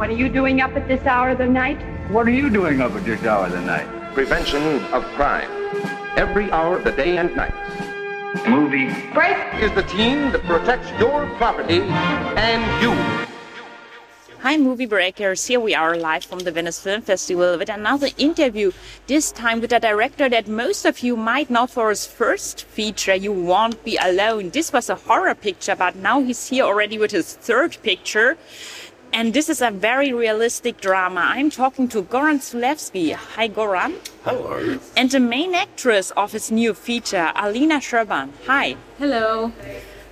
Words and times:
What 0.00 0.08
are 0.08 0.14
you 0.14 0.30
doing 0.30 0.62
up 0.62 0.74
at 0.76 0.88
this 0.88 1.04
hour 1.04 1.28
of 1.28 1.36
the 1.36 1.46
night? 1.46 1.78
What 2.10 2.26
are 2.26 2.30
you 2.30 2.48
doing 2.48 2.80
up 2.80 2.92
at 2.92 3.04
this 3.04 3.22
hour 3.22 3.44
of 3.44 3.52
the 3.52 3.60
night? 3.60 3.86
Prevention 4.14 4.62
of 4.94 5.04
crime. 5.14 5.50
Every 6.16 6.50
hour 6.50 6.78
of 6.78 6.84
the 6.84 6.92
day 6.92 7.18
and 7.18 7.36
night. 7.36 7.52
Movie. 8.48 8.88
Break! 9.12 9.36
Is 9.62 9.70
the 9.74 9.82
team 9.82 10.32
that 10.32 10.42
protects 10.44 10.88
your 10.98 11.26
property 11.36 11.82
and 11.82 12.62
you. 12.82 13.26
Hi, 14.38 14.56
movie 14.56 14.86
breakers. 14.86 15.46
Here 15.46 15.60
we 15.60 15.74
are 15.74 15.94
live 15.98 16.24
from 16.24 16.38
the 16.38 16.50
Venice 16.50 16.80
Film 16.80 17.02
Festival 17.02 17.58
with 17.58 17.68
another 17.68 18.08
interview. 18.16 18.72
This 19.06 19.30
time 19.30 19.60
with 19.60 19.70
a 19.70 19.80
director 19.80 20.30
that 20.30 20.48
most 20.48 20.86
of 20.86 21.00
you 21.00 21.14
might 21.14 21.50
know 21.50 21.66
for 21.66 21.90
his 21.90 22.06
first 22.06 22.64
feature, 22.64 23.14
You 23.14 23.32
Won't 23.32 23.84
Be 23.84 23.98
Alone. 23.98 24.48
This 24.48 24.72
was 24.72 24.88
a 24.88 24.94
horror 24.94 25.34
picture, 25.34 25.76
but 25.76 25.94
now 25.96 26.22
he's 26.22 26.48
here 26.48 26.64
already 26.64 26.96
with 26.96 27.10
his 27.10 27.34
third 27.34 27.76
picture. 27.82 28.38
And 29.12 29.34
this 29.34 29.48
is 29.48 29.60
a 29.60 29.70
very 29.70 30.12
realistic 30.12 30.80
drama. 30.80 31.20
I'm 31.20 31.50
talking 31.50 31.88
to 31.88 32.02
Goran 32.02 32.38
Stolevski. 32.38 33.12
Hi, 33.12 33.48
Goran. 33.48 33.94
Hello. 34.24 34.78
And 34.96 35.10
the 35.10 35.18
main 35.18 35.54
actress 35.54 36.12
of 36.12 36.32
his 36.32 36.50
new 36.50 36.74
feature, 36.74 37.32
Alina 37.34 37.76
Serban. 37.80 38.30
Hi. 38.46 38.76
Hello. 38.98 39.52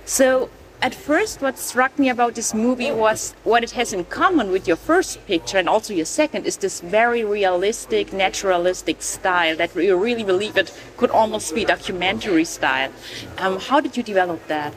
So, 0.05 0.49
at 0.81 0.93
first, 0.95 1.41
what 1.41 1.57
struck 1.57 1.97
me 1.97 2.09
about 2.09 2.35
this 2.35 2.53
movie 2.53 2.91
was 2.91 3.33
what 3.43 3.63
it 3.63 3.71
has 3.71 3.93
in 3.93 4.05
common 4.05 4.51
with 4.51 4.67
your 4.67 4.77
first 4.77 5.25
picture 5.27 5.57
and 5.57 5.67
also 5.67 5.93
your 5.93 6.05
second 6.05 6.45
is 6.45 6.57
this 6.57 6.79
very 6.81 7.23
realistic, 7.23 8.13
naturalistic 8.13 9.01
style 9.01 9.55
that 9.57 9.75
you 9.75 9.97
really 9.97 10.23
believe 10.23 10.55
it 10.57 10.73
could 10.97 11.11
almost 11.11 11.53
be 11.55 11.65
documentary 11.65 12.45
style. 12.45 12.91
Um, 13.37 13.59
how 13.59 13.79
did 13.81 13.97
you 13.97 14.03
develop 14.03 14.45
that? 14.47 14.73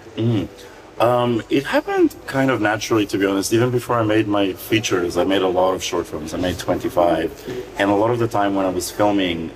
Um, 1.01 1.43
it 1.51 1.65
happened 1.65 2.15
kind 2.27 2.51
of 2.51 2.61
naturally, 2.61 3.07
to 3.07 3.19
be 3.19 3.27
honest. 3.27 3.53
Even 3.53 3.71
before 3.71 3.99
I 3.99 4.05
made 4.05 4.29
my 4.29 4.53
features, 4.53 5.17
I 5.17 5.25
made 5.25 5.43
a 5.43 5.49
lot 5.49 5.75
of 5.75 5.83
short 5.83 6.07
films. 6.07 6.35
I 6.35 6.39
made 6.39 6.59
25. 6.59 7.75
And 7.79 7.91
a 7.91 7.95
lot 7.95 8.11
of 8.11 8.19
the 8.19 8.29
time 8.29 8.55
when 8.55 8.67
I 8.67 8.71
was 8.71 8.91
filming, 8.91 9.51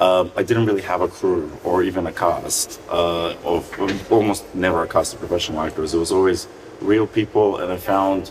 uh, 0.00 0.28
I 0.36 0.42
didn't 0.42 0.66
really 0.66 0.82
have 0.82 1.00
a 1.00 1.08
crew 1.08 1.50
or 1.64 1.82
even 1.82 2.06
a 2.06 2.12
cast 2.12 2.80
uh, 2.88 3.34
of 3.44 4.10
almost 4.10 4.54
never 4.54 4.82
a 4.82 4.88
cast 4.88 5.14
of 5.14 5.18
professional 5.20 5.60
actors. 5.60 5.94
It 5.94 5.98
was 5.98 6.12
always 6.12 6.46
real 6.80 7.06
people, 7.06 7.58
and 7.58 7.72
I 7.72 7.76
found 7.76 8.30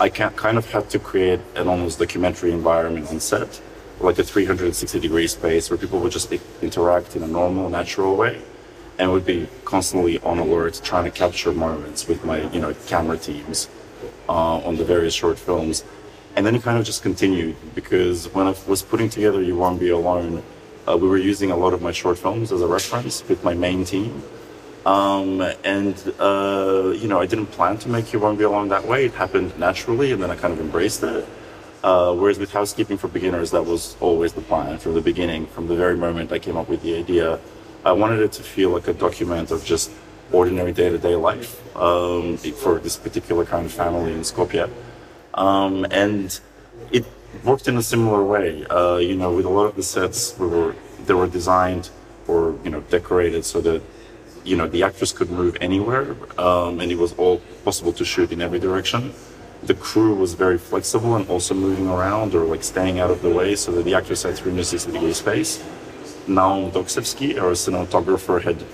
I 0.00 0.08
kind 0.08 0.58
of 0.58 0.68
had 0.70 0.90
to 0.90 0.98
create 0.98 1.40
an 1.54 1.68
almost 1.68 2.00
documentary 2.00 2.50
environment 2.50 3.08
on 3.10 3.20
set, 3.20 3.60
like 4.00 4.18
a 4.18 4.24
360 4.24 4.98
degree 4.98 5.28
space 5.28 5.70
where 5.70 5.78
people 5.78 6.00
would 6.00 6.10
just 6.10 6.32
interact 6.60 7.14
in 7.14 7.22
a 7.22 7.28
normal, 7.28 7.70
natural 7.70 8.16
way, 8.16 8.42
and 8.98 9.10
would 9.12 9.26
be 9.26 9.48
constantly 9.64 10.18
on 10.20 10.38
alert, 10.38 10.80
trying 10.84 11.04
to 11.04 11.10
capture 11.10 11.52
moments 11.52 12.06
with 12.06 12.24
my, 12.24 12.42
you 12.50 12.60
know, 12.60 12.74
camera 12.86 13.18
teams 13.18 13.68
uh, 14.28 14.58
on 14.58 14.76
the 14.76 14.84
various 14.84 15.14
short 15.14 15.38
films. 15.38 15.84
And 16.36 16.44
then 16.44 16.54
it 16.54 16.62
kind 16.62 16.78
of 16.78 16.84
just 16.84 17.02
continued 17.02 17.56
because 17.74 18.32
when 18.34 18.46
I 18.46 18.54
was 18.66 18.82
putting 18.82 19.08
together 19.08 19.40
You 19.40 19.56
Won't 19.56 19.80
Be 19.80 19.90
Alone, 19.90 20.42
uh, 20.86 20.96
we 20.96 21.08
were 21.08 21.18
using 21.18 21.50
a 21.50 21.56
lot 21.56 21.72
of 21.72 21.80
my 21.80 21.92
short 21.92 22.18
films 22.18 22.52
as 22.52 22.60
a 22.60 22.66
reference 22.66 23.26
with 23.28 23.42
my 23.44 23.54
main 23.54 23.84
team. 23.84 24.22
Um, 24.84 25.40
and, 25.64 25.96
uh, 26.18 26.92
you 26.94 27.08
know, 27.08 27.20
I 27.20 27.26
didn't 27.26 27.46
plan 27.46 27.78
to 27.78 27.88
make 27.88 28.12
You 28.12 28.18
Won't 28.18 28.38
Be 28.38 28.44
Alone 28.44 28.68
that 28.68 28.86
way. 28.86 29.06
It 29.06 29.14
happened 29.14 29.58
naturally, 29.58 30.12
and 30.12 30.22
then 30.22 30.30
I 30.30 30.36
kind 30.36 30.52
of 30.52 30.60
embraced 30.60 31.02
it. 31.02 31.26
Uh, 31.82 32.14
whereas 32.14 32.38
with 32.38 32.50
Housekeeping 32.52 32.98
for 32.98 33.08
Beginners, 33.08 33.50
that 33.52 33.64
was 33.64 33.96
always 34.00 34.32
the 34.32 34.40
plan 34.40 34.78
from 34.78 34.94
the 34.94 35.00
beginning, 35.00 35.46
from 35.46 35.68
the 35.68 35.76
very 35.76 35.96
moment 35.96 36.32
I 36.32 36.38
came 36.38 36.56
up 36.56 36.68
with 36.68 36.82
the 36.82 36.96
idea. 36.96 37.38
I 37.84 37.92
wanted 37.92 38.20
it 38.20 38.32
to 38.32 38.42
feel 38.42 38.70
like 38.70 38.88
a 38.88 38.94
document 38.94 39.50
of 39.50 39.62
just 39.64 39.90
ordinary 40.32 40.72
day 40.72 40.88
to 40.88 40.98
day 40.98 41.16
life 41.16 41.60
um, 41.76 42.38
for 42.38 42.78
this 42.78 42.96
particular 42.96 43.44
kind 43.44 43.66
of 43.66 43.72
family 43.72 44.12
in 44.12 44.20
Skopje. 44.20 44.70
Um, 45.34 45.84
and 45.90 46.40
it 46.90 47.04
worked 47.44 47.68
in 47.68 47.76
a 47.76 47.82
similar 47.82 48.24
way. 48.24 48.64
Uh, 48.66 48.96
you 48.96 49.16
know, 49.16 49.34
with 49.34 49.44
a 49.44 49.50
lot 49.50 49.66
of 49.66 49.76
the 49.76 49.82
sets, 49.82 50.38
we 50.38 50.46
were 50.46 50.74
they 51.04 51.12
were 51.12 51.26
designed 51.26 51.90
or 52.26 52.58
you 52.64 52.70
know 52.70 52.80
decorated 52.80 53.44
so 53.44 53.60
that 53.60 53.82
you 54.44 54.56
know 54.56 54.66
the 54.66 54.82
actors 54.82 55.12
could 55.12 55.30
move 55.30 55.56
anywhere, 55.60 56.16
um, 56.38 56.80
and 56.80 56.90
it 56.90 56.96
was 56.98 57.12
all 57.14 57.38
possible 57.64 57.92
to 57.92 58.04
shoot 58.04 58.32
in 58.32 58.40
every 58.40 58.58
direction. 58.58 59.12
The 59.64 59.74
crew 59.74 60.14
was 60.14 60.34
very 60.34 60.58
flexible 60.58 61.16
and 61.16 61.28
also 61.28 61.54
moving 61.54 61.88
around 61.88 62.34
or 62.34 62.44
like 62.44 62.62
staying 62.62 62.98
out 62.98 63.10
of 63.10 63.20
the 63.20 63.30
way, 63.30 63.56
so 63.56 63.72
that 63.72 63.84
the 63.84 63.94
actors 63.94 64.22
had 64.22 64.36
360 64.36 64.92
degree 64.92 65.12
space. 65.12 65.62
Naum 66.26 66.70
Doksevski, 66.72 67.38
our 67.40 67.52
cinematographer, 67.52 68.42
had 68.42 68.64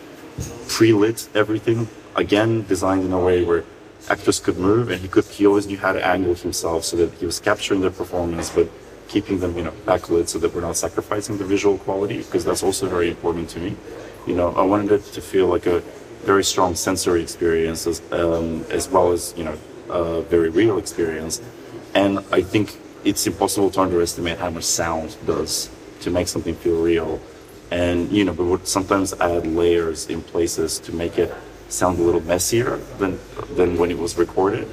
pre-lit 0.68 1.28
everything 1.34 1.88
again 2.16 2.64
designed 2.66 3.04
in 3.04 3.12
a 3.12 3.18
way 3.18 3.44
where 3.44 3.64
actors 4.08 4.40
could 4.40 4.56
move 4.56 4.90
and 4.90 5.00
he 5.00 5.08
could 5.08 5.24
he 5.26 5.46
always 5.46 5.66
knew 5.66 5.76
how 5.76 5.92
to 5.92 6.04
angle 6.04 6.34
himself 6.34 6.84
so 6.84 6.96
that 6.96 7.12
he 7.14 7.26
was 7.26 7.38
capturing 7.38 7.80
their 7.80 7.90
performance 7.90 8.50
but 8.50 8.68
keeping 9.08 9.38
them 9.40 9.56
you 9.56 9.62
know 9.62 9.72
backlit 9.84 10.28
so 10.28 10.38
that 10.38 10.54
we're 10.54 10.60
not 10.60 10.76
sacrificing 10.76 11.36
the 11.38 11.44
visual 11.44 11.76
quality 11.78 12.18
because 12.18 12.44
that's 12.44 12.62
also 12.62 12.88
very 12.88 13.08
important 13.10 13.48
to 13.48 13.58
me. 13.58 13.76
You 14.26 14.34
know 14.34 14.52
i 14.54 14.62
wanted 14.62 14.92
it 14.92 15.04
to 15.12 15.20
feel 15.20 15.46
like 15.46 15.66
a 15.66 15.80
very 16.22 16.44
strong 16.44 16.74
sensory 16.74 17.22
experience 17.22 17.86
as, 17.86 18.02
um, 18.12 18.64
as 18.70 18.88
well 18.88 19.12
as 19.12 19.34
you 19.36 19.44
know 19.44 19.56
a 19.88 20.22
very 20.22 20.50
real 20.50 20.78
experience. 20.78 21.42
And 21.94 22.20
i 22.32 22.42
think 22.42 22.78
it's 23.04 23.26
impossible 23.26 23.70
to 23.70 23.80
underestimate 23.80 24.38
how 24.38 24.50
much 24.50 24.64
sound 24.64 25.16
does 25.26 25.70
to 26.00 26.10
make 26.10 26.28
something 26.28 26.54
feel 26.54 26.80
real 26.80 27.20
and 27.70 28.10
you 28.10 28.24
know 28.24 28.32
we 28.32 28.44
would 28.44 28.66
sometimes 28.66 29.12
add 29.14 29.46
layers 29.46 30.08
in 30.08 30.22
places 30.22 30.78
to 30.80 30.92
make 30.92 31.18
it 31.18 31.32
sound 31.68 31.98
a 31.98 32.02
little 32.02 32.20
messier 32.22 32.76
than 32.98 33.18
than 33.56 33.78
when 33.78 33.90
it 33.90 33.98
was 33.98 34.16
recorded. 34.18 34.68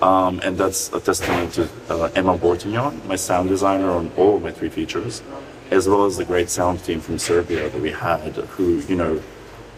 Um, 0.00 0.40
and 0.42 0.58
that's 0.58 0.92
a 0.92 0.98
testament 0.98 1.54
to 1.54 1.68
uh, 1.88 2.10
Emma 2.16 2.36
Bortignon, 2.36 3.04
my 3.06 3.14
sound 3.14 3.48
designer 3.48 3.90
on 3.92 4.10
all 4.16 4.36
of 4.36 4.42
my 4.42 4.50
three 4.50 4.68
features, 4.68 5.22
as 5.70 5.88
well 5.88 6.04
as 6.06 6.16
the 6.16 6.24
great 6.24 6.50
sound 6.50 6.82
team 6.82 6.98
from 6.98 7.18
Serbia 7.18 7.70
that 7.70 7.80
we 7.80 7.92
had, 7.92 8.34
who 8.34 8.80
you 8.88 8.96
know, 8.96 9.22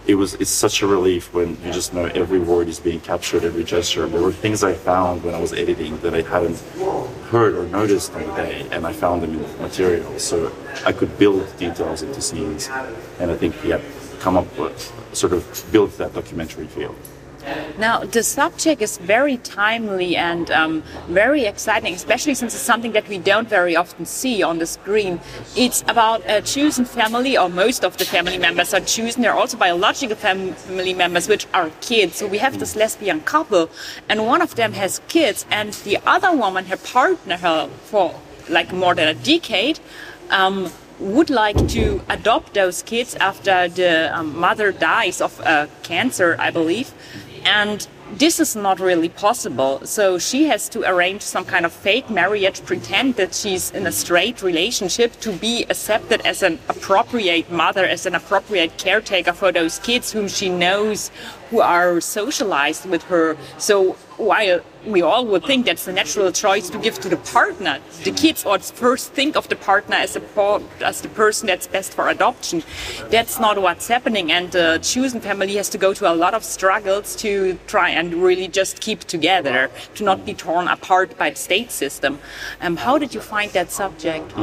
it 0.07 0.17
was 0.17 0.35
it's 0.35 0.51
such 0.51 0.83
a 0.83 0.87
relief 0.87 1.33
when 1.33 1.57
you 1.65 1.73
just 1.73 1.95
know 1.95 2.05
every 2.07 2.39
word 2.39 2.69
is 2.69 2.79
being 2.79 3.01
captured, 3.01 3.45
every 3.45 3.65
gesture. 3.65 4.07
There 4.07 4.23
were 4.23 4.33
things 4.33 4.63
I 4.63 4.75
found 4.75 5.25
when 5.25 5.35
I 5.35 5.41
was 5.41 5.53
editing 5.53 5.99
that 6.01 6.15
I 6.15 6.23
hadn't 6.23 6.59
heard 7.31 7.55
or 7.55 7.67
noticed 7.69 8.13
on 8.13 8.27
the 8.27 8.35
day, 8.35 8.67
and 8.71 8.87
I 8.87 8.93
found 8.93 9.23
them 9.23 9.33
in 9.35 9.43
the 9.43 9.59
material, 9.59 10.19
so 10.19 10.53
I 10.85 10.93
could 10.93 11.19
build 11.19 11.57
details 11.57 12.03
into 12.03 12.21
scenes, 12.21 12.69
and 13.19 13.31
I 13.31 13.37
think 13.37 13.55
yeah, 13.65 13.81
come 14.21 14.37
up 14.37 14.59
with 14.59 14.93
sort 15.13 15.33
of 15.33 15.65
build 15.73 15.91
that 15.93 16.13
documentary 16.13 16.67
feel. 16.67 16.95
Now, 17.79 18.05
the 18.05 18.23
subject 18.23 18.81
is 18.83 18.99
very 18.99 19.37
timely 19.39 20.17
and 20.17 20.51
um, 20.51 20.83
very 21.09 21.45
exciting, 21.45 21.95
especially 21.95 22.35
since 22.35 22.55
it's 22.55 22.63
something 22.63 22.93
that 22.93 23.09
we 23.09 23.19
don't 23.19 23.49
very 23.49 23.77
often 23.77 24.07
see 24.07 24.43
on 24.43 24.59
the 24.59 24.67
screen. 24.67 25.21
It's 25.57 25.83
about 25.83 26.23
a 26.29 26.41
chosen 26.43 26.85
family, 26.85 27.37
or 27.37 27.49
most 27.49 27.85
of 27.85 27.97
the 27.97 28.05
family 28.05 28.39
members 28.39 28.73
are 28.75 28.81
chosen. 28.81 29.23
They're 29.23 29.35
also 29.35 29.57
biological 29.57 30.17
family 30.17 30.95
members, 30.95 31.29
which 31.29 31.47
are 31.53 31.71
kids. 31.81 32.17
So 32.17 32.27
we 32.27 32.39
have 32.39 32.59
this 32.59 32.77
lesbian 32.77 33.21
couple, 33.23 33.71
and 34.09 34.27
one 34.27 34.43
of 34.43 34.55
them 34.55 34.73
has 34.73 35.01
kids, 35.09 35.45
and 35.51 35.73
the 35.85 35.99
other 36.07 36.35
woman, 36.37 36.67
her 36.67 36.77
partner, 36.77 37.37
her 37.37 37.69
for 37.85 38.15
like 38.49 38.73
more 38.73 38.95
than 38.95 39.09
a 39.09 39.15
decade, 39.15 39.81
um, 40.31 40.71
would 41.01 41.31
like 41.31 41.67
to 41.69 42.01
adopt 42.09 42.55
those 42.55 42.83
kids 42.83 43.15
after 43.17 43.69
the 43.69 44.17
um, 44.17 44.39
mother 44.39 44.71
dies 44.71 45.21
of 45.21 45.41
uh, 45.41 45.67
cancer, 45.83 46.37
I 46.39 46.51
believe. 46.51 46.93
And 47.45 47.87
this 48.13 48.39
is 48.39 48.55
not 48.55 48.81
really 48.81 49.09
possible. 49.09 49.85
So 49.85 50.19
she 50.19 50.45
has 50.45 50.69
to 50.71 50.89
arrange 50.89 51.23
some 51.23 51.45
kind 51.45 51.65
of 51.65 51.73
fake 51.73 52.11
marriage, 52.11 52.65
pretend 52.65 53.17
that 53.17 53.35
she's 53.35 53.71
in 53.73 53.87
a 53.87 53.93
straight 53.93 54.43
relationship 54.43 55.19
to 55.21 55.33
be 55.33 55.65
accepted 55.65 56.21
as 56.23 56.43
an 56.43 56.59
appropriate 56.69 57.51
mother, 57.51 57.85
as 57.85 58.07
an 58.07 58.15
appropriate 58.15 58.77
caretaker 58.79 59.33
for 59.33 59.53
those 59.53 59.79
kids 59.79 60.13
whom 60.13 60.29
she 60.29 60.49
knows 60.49 61.11
who 61.55 61.61
are 61.61 62.01
socialized 62.01 62.85
with 62.85 63.05
her. 63.05 63.37
So 63.59 63.93
while 64.17 64.61
we 64.85 65.03
all 65.03 65.25
would 65.27 65.45
think 65.45 65.67
that's 65.67 65.85
the 65.85 65.93
natural 65.93 66.33
choice 66.33 66.69
to 66.71 66.79
give 66.79 66.99
to 67.01 67.09
the 67.09 67.17
partner, 67.17 67.79
the 68.03 68.11
kids 68.11 68.45
ought 68.45 68.65
first 68.65 69.13
think 69.13 69.37
of 69.37 69.49
the 69.49 69.55
partner 69.55 69.97
as, 69.97 70.17
a, 70.17 70.23
as 70.81 71.01
the 71.01 71.09
person 71.09 71.47
that's 71.47 71.69
best 71.69 71.95
for 71.95 72.09
adoption. 72.09 72.65
That's 73.11 73.39
not 73.39 73.63
what's 73.63 73.87
happening, 73.87 74.33
and 74.33 74.51
the 74.51 74.81
chosen 74.83 75.21
family 75.21 75.55
has 75.55 75.69
to 75.71 75.79
go 75.79 75.95
to 75.95 76.13
a 76.13 76.15
lot 76.15 76.35
of 76.35 76.43
struggles 76.43 77.15
to 77.17 77.57
try 77.69 77.91
and 77.91 78.15
really 78.15 78.49
just 78.49 78.81
keep 78.81 79.05
together, 79.05 79.71
to 79.95 80.03
not 80.05 80.27
be 80.27 80.35
torn 80.35 80.67
apart 80.67 81.17
by 81.17 81.31
the 81.31 81.37
state 81.37 81.71
system. 81.71 82.19
Um, 82.61 82.77
how 82.77 82.99
did 82.99 83.15
you 83.15 83.21
find 83.21 83.53
that 83.53 83.71
subject? 83.71 84.37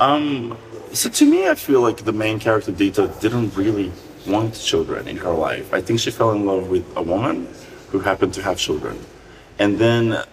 Um, 0.00 0.58
so 0.92 1.08
to 1.08 1.24
me, 1.24 1.48
I 1.48 1.54
feel 1.54 1.80
like 1.80 1.98
the 2.04 2.12
main 2.12 2.40
character 2.40 2.72
Dita 2.72 3.14
didn't 3.20 3.56
really 3.56 3.92
want 4.26 4.54
children 4.54 5.08
in 5.08 5.16
her 5.18 5.32
life. 5.32 5.72
I 5.72 5.80
think 5.80 6.00
she 6.00 6.10
fell 6.10 6.32
in 6.32 6.46
love 6.46 6.68
with 6.68 6.84
a 6.96 7.02
woman 7.02 7.48
who 7.90 8.00
happened 8.00 8.34
to 8.34 8.42
have 8.42 8.58
children, 8.58 8.98
and 9.58 9.78
then 9.78 10.24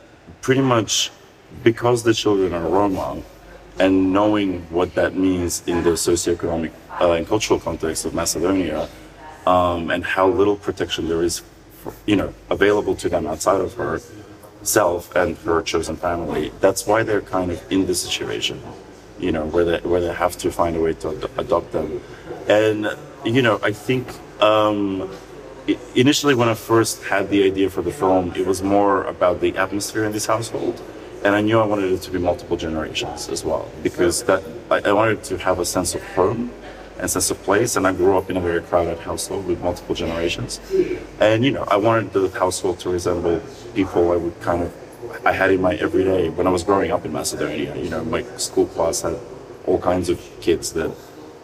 pretty 0.41 0.61
much 0.61 1.11
because 1.63 2.03
the 2.03 2.13
children 2.13 2.53
are 2.53 2.67
Roma, 2.67 3.21
and 3.79 4.13
knowing 4.13 4.61
what 4.69 4.93
that 4.95 5.15
means 5.15 5.63
in 5.67 5.83
the 5.83 5.91
socioeconomic 5.91 6.71
uh, 7.01 7.11
and 7.11 7.27
cultural 7.27 7.59
context 7.59 8.05
of 8.05 8.13
Macedonia, 8.13 8.87
um, 9.47 9.89
and 9.89 10.03
how 10.03 10.27
little 10.27 10.55
protection 10.55 11.07
there 11.07 11.23
is, 11.23 11.41
for, 11.81 11.93
you 12.05 12.15
know, 12.15 12.33
available 12.49 12.95
to 12.95 13.09
them 13.09 13.25
outside 13.25 13.61
of 13.61 13.73
her, 13.75 13.99
self 14.61 15.15
and 15.15 15.37
her 15.37 15.61
chosen 15.61 15.95
family. 15.95 16.51
That's 16.59 16.85
why 16.85 17.03
they're 17.03 17.21
kind 17.21 17.51
of 17.51 17.71
in 17.71 17.85
this 17.85 18.01
situation, 18.01 18.61
you 19.17 19.31
know, 19.31 19.45
where 19.45 19.63
they 19.63 19.79
where 19.79 20.01
they 20.01 20.13
have 20.13 20.37
to 20.39 20.51
find 20.51 20.75
a 20.75 20.81
way 20.81 20.93
to 20.95 21.09
ad- 21.09 21.29
adopt 21.37 21.71
them. 21.71 22.01
And 22.49 22.87
you 23.25 23.41
know, 23.41 23.59
I 23.63 23.71
think 23.71 24.07
um, 24.41 25.09
initially 25.95 26.35
when 26.35 26.49
I 26.49 26.53
first 26.53 27.03
had 27.03 27.29
the 27.29 27.43
idea 27.43 27.69
for 27.69 27.81
the 27.81 27.91
film, 27.91 28.33
it 28.35 28.45
was 28.45 28.61
more 28.61 29.03
about 29.03 29.41
the 29.41 29.57
atmosphere 29.57 30.05
in 30.05 30.11
this 30.11 30.25
household, 30.25 30.81
and 31.23 31.35
I 31.35 31.41
knew 31.41 31.59
I 31.59 31.65
wanted 31.65 31.91
it 31.91 32.01
to 32.03 32.11
be 32.11 32.19
multiple 32.19 32.57
generations 32.57 33.29
as 33.29 33.43
well 33.43 33.69
because 33.83 34.23
that 34.23 34.43
I, 34.71 34.81
I 34.89 34.93
wanted 34.93 35.23
to 35.25 35.37
have 35.37 35.59
a 35.59 35.65
sense 35.65 35.95
of 35.95 36.03
home 36.15 36.51
and 36.99 37.09
sense 37.09 37.31
of 37.31 37.41
place. 37.43 37.75
And 37.75 37.87
I 37.87 37.93
grew 37.93 38.17
up 38.17 38.29
in 38.29 38.37
a 38.37 38.41
very 38.41 38.61
crowded 38.61 38.99
household 38.99 39.47
with 39.47 39.61
multiple 39.61 39.95
generations. 39.95 40.59
And, 41.19 41.43
you 41.43 41.51
know, 41.51 41.63
I 41.63 41.77
wanted 41.77 42.13
the 42.13 42.29
household 42.29 42.79
to 42.79 42.89
resemble 42.89 43.41
people 43.73 44.11
I 44.11 44.17
would 44.17 44.39
kind 44.41 44.63
of, 44.63 44.73
I 45.25 45.31
had 45.31 45.51
in 45.51 45.61
my 45.61 45.75
everyday 45.75 46.29
when 46.29 46.45
I 46.45 46.49
was 46.49 46.63
growing 46.63 46.91
up 46.91 47.05
in 47.05 47.13
Macedonia. 47.13 47.75
You 47.75 47.89
know, 47.89 48.03
my 48.03 48.23
school 48.37 48.65
class 48.67 49.01
had 49.01 49.17
all 49.65 49.79
kinds 49.79 50.09
of 50.09 50.19
kids 50.41 50.73
that, 50.73 50.91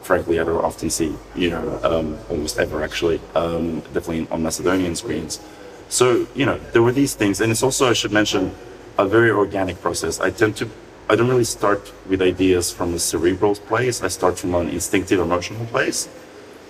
frankly, 0.06 0.40
I 0.40 0.44
don't 0.44 0.64
often 0.64 0.90
see, 0.90 1.12
you 1.36 1.50
know, 1.50 1.66
um, 1.84 2.18
almost 2.30 2.56
ever 2.60 2.84
actually, 2.88 3.20
um, 3.34 3.82
definitely 3.94 4.28
on 4.30 4.44
Macedonian 4.44 4.96
screens. 4.96 5.34
So, 5.90 6.28
you 6.40 6.46
know, 6.46 6.58
there 6.74 6.84
were 6.88 6.96
these 7.02 7.14
things. 7.16 7.42
And 7.42 7.52
it's 7.52 7.64
also, 7.64 7.90
I 7.90 7.94
should 7.94 8.12
mention, 8.12 8.54
a 8.98 9.06
very 9.06 9.32
organic 9.32 9.82
process. 9.82 10.20
I 10.20 10.30
tend 10.30 10.56
to 10.58 10.70
I 11.08 11.16
don't 11.16 11.28
really 11.28 11.44
start 11.44 11.94
with 12.10 12.22
ideas 12.22 12.72
from 12.72 12.96
a 12.96 13.00
cerebral 13.00 13.54
place. 13.54 14.02
I 14.02 14.08
start 14.08 14.40
from 14.40 14.56
an 14.56 14.70
instinctive, 14.70 15.20
emotional 15.20 15.66
place. 15.68 16.10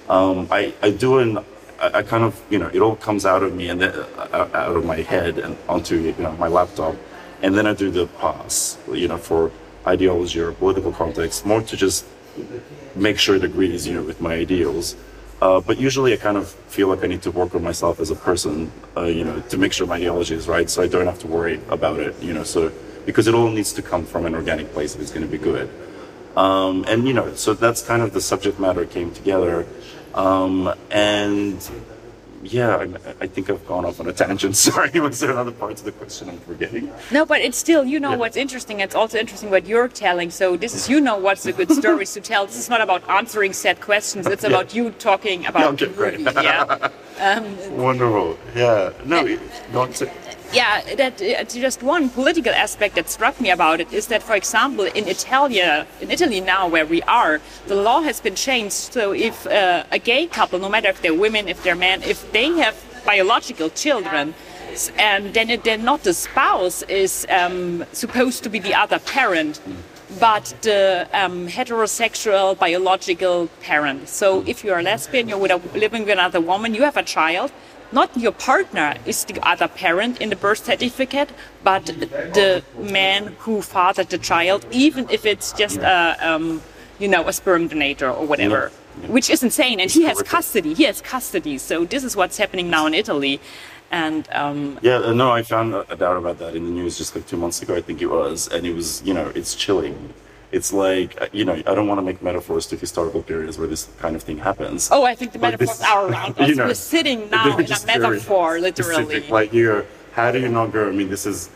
Um, 0.10 0.50
I, 0.52 0.74
I 0.82 0.92
do 0.92 1.20
an, 1.20 1.38
I, 1.80 2.00
I 2.00 2.04
kind 2.04 2.26
of, 2.26 2.44
you 2.50 2.60
know, 2.60 2.68
it 2.68 2.82
all 2.82 2.98
comes 2.98 3.26
out 3.26 3.44
of 3.44 3.56
me 3.56 3.70
and 3.70 3.80
then 3.80 3.94
uh, 4.18 4.50
out 4.54 4.76
of 4.76 4.84
my 4.84 4.98
head 4.98 5.38
and 5.38 5.56
onto, 5.70 5.96
you 5.96 6.16
know, 6.20 6.34
my 6.34 6.50
laptop. 6.50 6.96
And 7.42 7.56
then 7.56 7.66
I 7.66 7.74
do 7.74 7.90
the 7.90 8.08
pass, 8.20 8.78
you 8.92 9.08
know, 9.08 9.18
for 9.18 9.52
ideology 9.88 10.42
or 10.42 10.52
political 10.52 10.92
context, 10.92 11.46
more 11.46 11.62
to 11.62 11.78
just 11.78 12.06
make 12.96 13.18
sure 13.20 13.36
it 13.36 13.44
agrees, 13.44 13.88
you 13.88 13.94
know, 13.94 14.04
with 14.04 14.22
my 14.22 14.34
ideals. 14.34 14.96
Uh, 15.42 15.60
but 15.60 15.78
usually 15.80 16.14
I 16.14 16.18
kind 16.18 16.38
of 16.38 16.50
feel 16.50 16.88
like 16.88 17.04
I 17.04 17.08
need 17.08 17.22
to 17.24 17.32
work 17.32 17.56
on 17.56 17.64
myself 17.64 18.00
as 18.00 18.10
a 18.10 18.16
person, 18.16 18.72
uh, 18.96 19.04
you 19.04 19.26
know, 19.26 19.42
to 19.42 19.58
make 19.58 19.74
sure 19.74 19.86
my 19.86 19.96
ideology 19.98 20.34
is 20.34 20.48
right 20.48 20.70
so 20.70 20.82
I 20.82 20.88
don't 20.88 21.06
have 21.06 21.20
to 21.20 21.28
worry 21.28 21.60
about 21.70 22.00
it, 22.00 22.16
you 22.22 22.34
know, 22.34 22.44
so 22.44 22.72
because 23.06 23.28
it 23.28 23.36
all 23.36 23.50
needs 23.50 23.74
to 23.74 23.82
come 23.82 24.06
from 24.06 24.26
an 24.26 24.34
organic 24.34 24.72
place 24.74 24.96
if 24.96 25.02
it's 25.02 25.12
going 25.12 25.26
to 25.26 25.32
be 25.32 25.38
good. 25.38 25.70
Um, 26.38 26.86
and, 26.88 27.08
you 27.08 27.14
know, 27.14 27.34
so 27.36 27.54
that's 27.54 27.82
kind 27.82 28.02
of 28.02 28.14
the 28.14 28.22
subject 28.22 28.60
matter 28.60 28.86
came 28.86 29.12
together. 29.14 29.66
Um, 30.14 30.74
and 30.90 31.58
yeah, 32.46 32.78
I, 32.78 32.84
I 33.22 33.28
think 33.28 33.50
I've 33.50 33.66
gone 33.68 33.86
off 33.86 34.00
on 34.00 34.08
a 34.08 34.14
tangent. 34.14 34.56
Sorry, 34.68 35.00
was 35.00 35.20
there 35.20 35.32
another 35.32 35.52
part 35.52 35.74
of 35.80 35.84
the 35.84 35.92
question 35.92 36.30
I'm 36.30 36.40
forgetting? 36.40 36.92
No, 37.12 37.26
but 37.26 37.42
it's 37.42 37.58
still, 37.58 37.84
you 37.86 38.00
know, 38.00 38.12
Yeah. 38.12 38.18
what's 38.18 38.38
interesting. 38.38 38.80
It's 38.80 38.96
also 38.96 39.18
interesting 39.18 39.50
what 39.50 39.66
you're 39.68 39.88
telling. 39.88 40.30
So 40.32 40.56
this 40.58 40.74
is, 40.76 40.90
you 40.90 41.00
know, 41.02 41.18
what's 41.18 41.44
the 41.44 41.52
good 41.54 41.72
stories 41.72 42.14
to 42.14 42.22
tell. 42.22 42.46
This 42.46 42.58
is 42.58 42.70
not 42.70 42.82
about 42.82 43.08
answering 43.10 43.54
set 43.54 43.82
questions. 43.82 44.28
It's 44.28 44.44
about 44.52 44.74
you 44.76 44.92
talking 44.92 45.46
about 45.46 45.74
okay, 45.82 45.86
the 45.86 45.94
great. 45.94 46.20
movie. 46.20 46.42
Yeah. 46.44 46.90
Wonderful. 47.72 48.38
Yeah. 48.56 48.92
No, 49.06 49.26
it- 49.26 49.40
not 49.74 49.92
to, 49.96 50.10
yeah, 50.54 50.82
that 50.96 51.22
uh, 51.22 51.44
just 51.44 51.82
one 51.84 52.10
political 52.10 52.54
aspect 52.54 52.96
that 52.96 53.10
struck 53.10 53.42
me 53.42 53.50
about 53.50 53.82
it 53.82 53.92
is 53.92 54.08
that, 54.08 54.22
for 54.24 54.36
example, 54.36 54.86
in 54.86 55.08
Italia, 55.08 55.86
in 56.00 56.12
Italy 56.12 56.40
now 56.40 56.68
where 56.68 56.86
we 56.86 57.02
are, 57.04 57.42
the 57.68 57.76
law 57.76 58.02
has 58.02 58.22
been 58.22 58.36
changed. 58.36 58.74
So 58.94 59.12
if 59.12 59.48
uh, 59.48 59.84
a 59.92 60.00
gay 60.00 60.28
couple, 60.28 60.60
no 60.60 60.70
matter 60.70 60.88
if 60.90 61.02
they're 61.02 61.14
women, 61.16 61.48
if 61.48 61.64
they're 61.64 61.76
men, 61.76 62.04
if 62.04 62.32
they 62.36 62.50
have 62.66 62.76
biological 63.06 63.70
children, 63.70 64.34
and 64.98 65.34
then 65.34 65.48
then 65.64 65.86
not 65.86 66.04
the 66.04 66.14
spouse 66.14 66.78
is 67.04 67.26
um, 67.30 67.86
supposed 67.94 68.44
to 68.44 68.50
be 68.50 68.60
the 68.60 68.76
other 68.84 69.00
parent. 69.00 69.62
But 70.20 70.46
the 70.62 71.08
um, 71.22 71.48
heterosexual 71.48 72.58
biological 72.66 73.48
parent. 73.62 74.08
So 74.08 74.28
if 74.52 74.64
you're 74.64 74.80
a 74.80 74.84
lesbian, 74.92 75.28
you're 75.30 75.60
living 75.84 76.04
with 76.04 76.14
another 76.20 76.42
woman, 76.52 76.74
you 76.78 76.84
have 76.84 76.96
a 76.96 77.08
child, 77.18 77.52
not 77.92 78.10
your 78.26 78.32
partner 78.32 78.96
is 79.06 79.26
the 79.26 79.38
other 79.52 79.68
parent 79.68 80.22
in 80.22 80.30
the 80.30 80.36
birth 80.36 80.64
certificate, 80.66 81.30
but 81.64 81.86
the 82.40 82.64
man 82.78 83.36
who 83.44 83.62
fathered 83.62 84.10
the 84.10 84.18
child, 84.32 84.66
even 84.72 85.04
if 85.10 85.26
it's 85.26 85.52
just 85.54 85.80
a, 85.80 86.18
um, 86.22 86.62
you 87.00 87.08
know, 87.08 87.28
a 87.28 87.34
sperm 87.34 87.68
donator 87.68 88.10
or 88.20 88.26
whatever, 88.26 88.72
which 89.08 89.30
is 89.30 89.44
insane. 89.44 89.80
And 89.80 89.90
he 89.92 90.04
has 90.04 90.22
custody. 90.22 90.74
He 90.74 90.84
has 90.84 91.02
custody. 91.02 91.58
So 91.58 91.86
this 91.86 92.04
is 92.04 92.16
what's 92.16 92.38
happening 92.38 92.70
now 92.70 92.86
in 92.88 92.94
Italy, 92.94 93.40
and 93.92 94.28
um, 94.32 94.80
Yeah, 94.82 94.98
uh, 94.98 95.14
no, 95.14 95.32
I 95.32 95.44
found 95.44 95.72
doubt 95.74 96.18
about 96.18 96.40
that 96.40 96.56
in 96.56 96.64
the 96.66 96.72
news 96.72 96.98
just 96.98 97.16
like 97.16 97.28
two 97.28 97.38
months 97.38 97.62
ago, 97.62 97.76
I 97.76 97.82
think 97.82 98.02
it 98.02 98.08
was, 98.08 98.48
and 98.48 98.66
it 98.66 98.74
was, 98.74 99.02
you 99.04 99.14
know, 99.14 99.32
it's 99.36 99.56
chilling. 99.56 100.14
It's 100.52 100.72
like, 100.72 101.22
uh, 101.22 101.28
you 101.34 101.44
know, 101.44 101.54
I 101.54 101.76
don't 101.76 101.88
want 101.88 101.98
to 102.00 102.02
make 102.02 102.22
metaphors 102.22 102.66
to 102.68 102.78
historical 102.78 103.22
periods 103.22 103.58
where 103.58 103.68
this 103.68 103.90
kind 104.00 104.16
of 104.16 104.24
thing 104.24 104.38
happens. 104.38 104.90
oh, 104.92 105.04
I 105.04 105.14
think 105.16 105.34
the 105.34 105.40
metaphors 105.40 105.78
this- 105.80 105.84
are 105.84 106.08
around 106.08 106.36
us. 106.40 106.48
you 106.50 106.56
know, 106.56 106.68
We're 106.68 106.74
sitting 106.74 107.30
now 107.38 107.58
in 107.58 107.66
a 107.66 107.86
metaphor, 107.86 108.60
literally. 108.60 109.04
specific. 109.06 109.30
Like, 109.30 109.54
you're, 109.54 109.86
how 110.14 110.32
do 110.32 110.40
you 110.40 110.48
not 110.50 110.72
go? 110.72 110.88
I 110.88 110.92
mean, 110.92 111.10
this 111.10 111.26
is, 111.26 111.50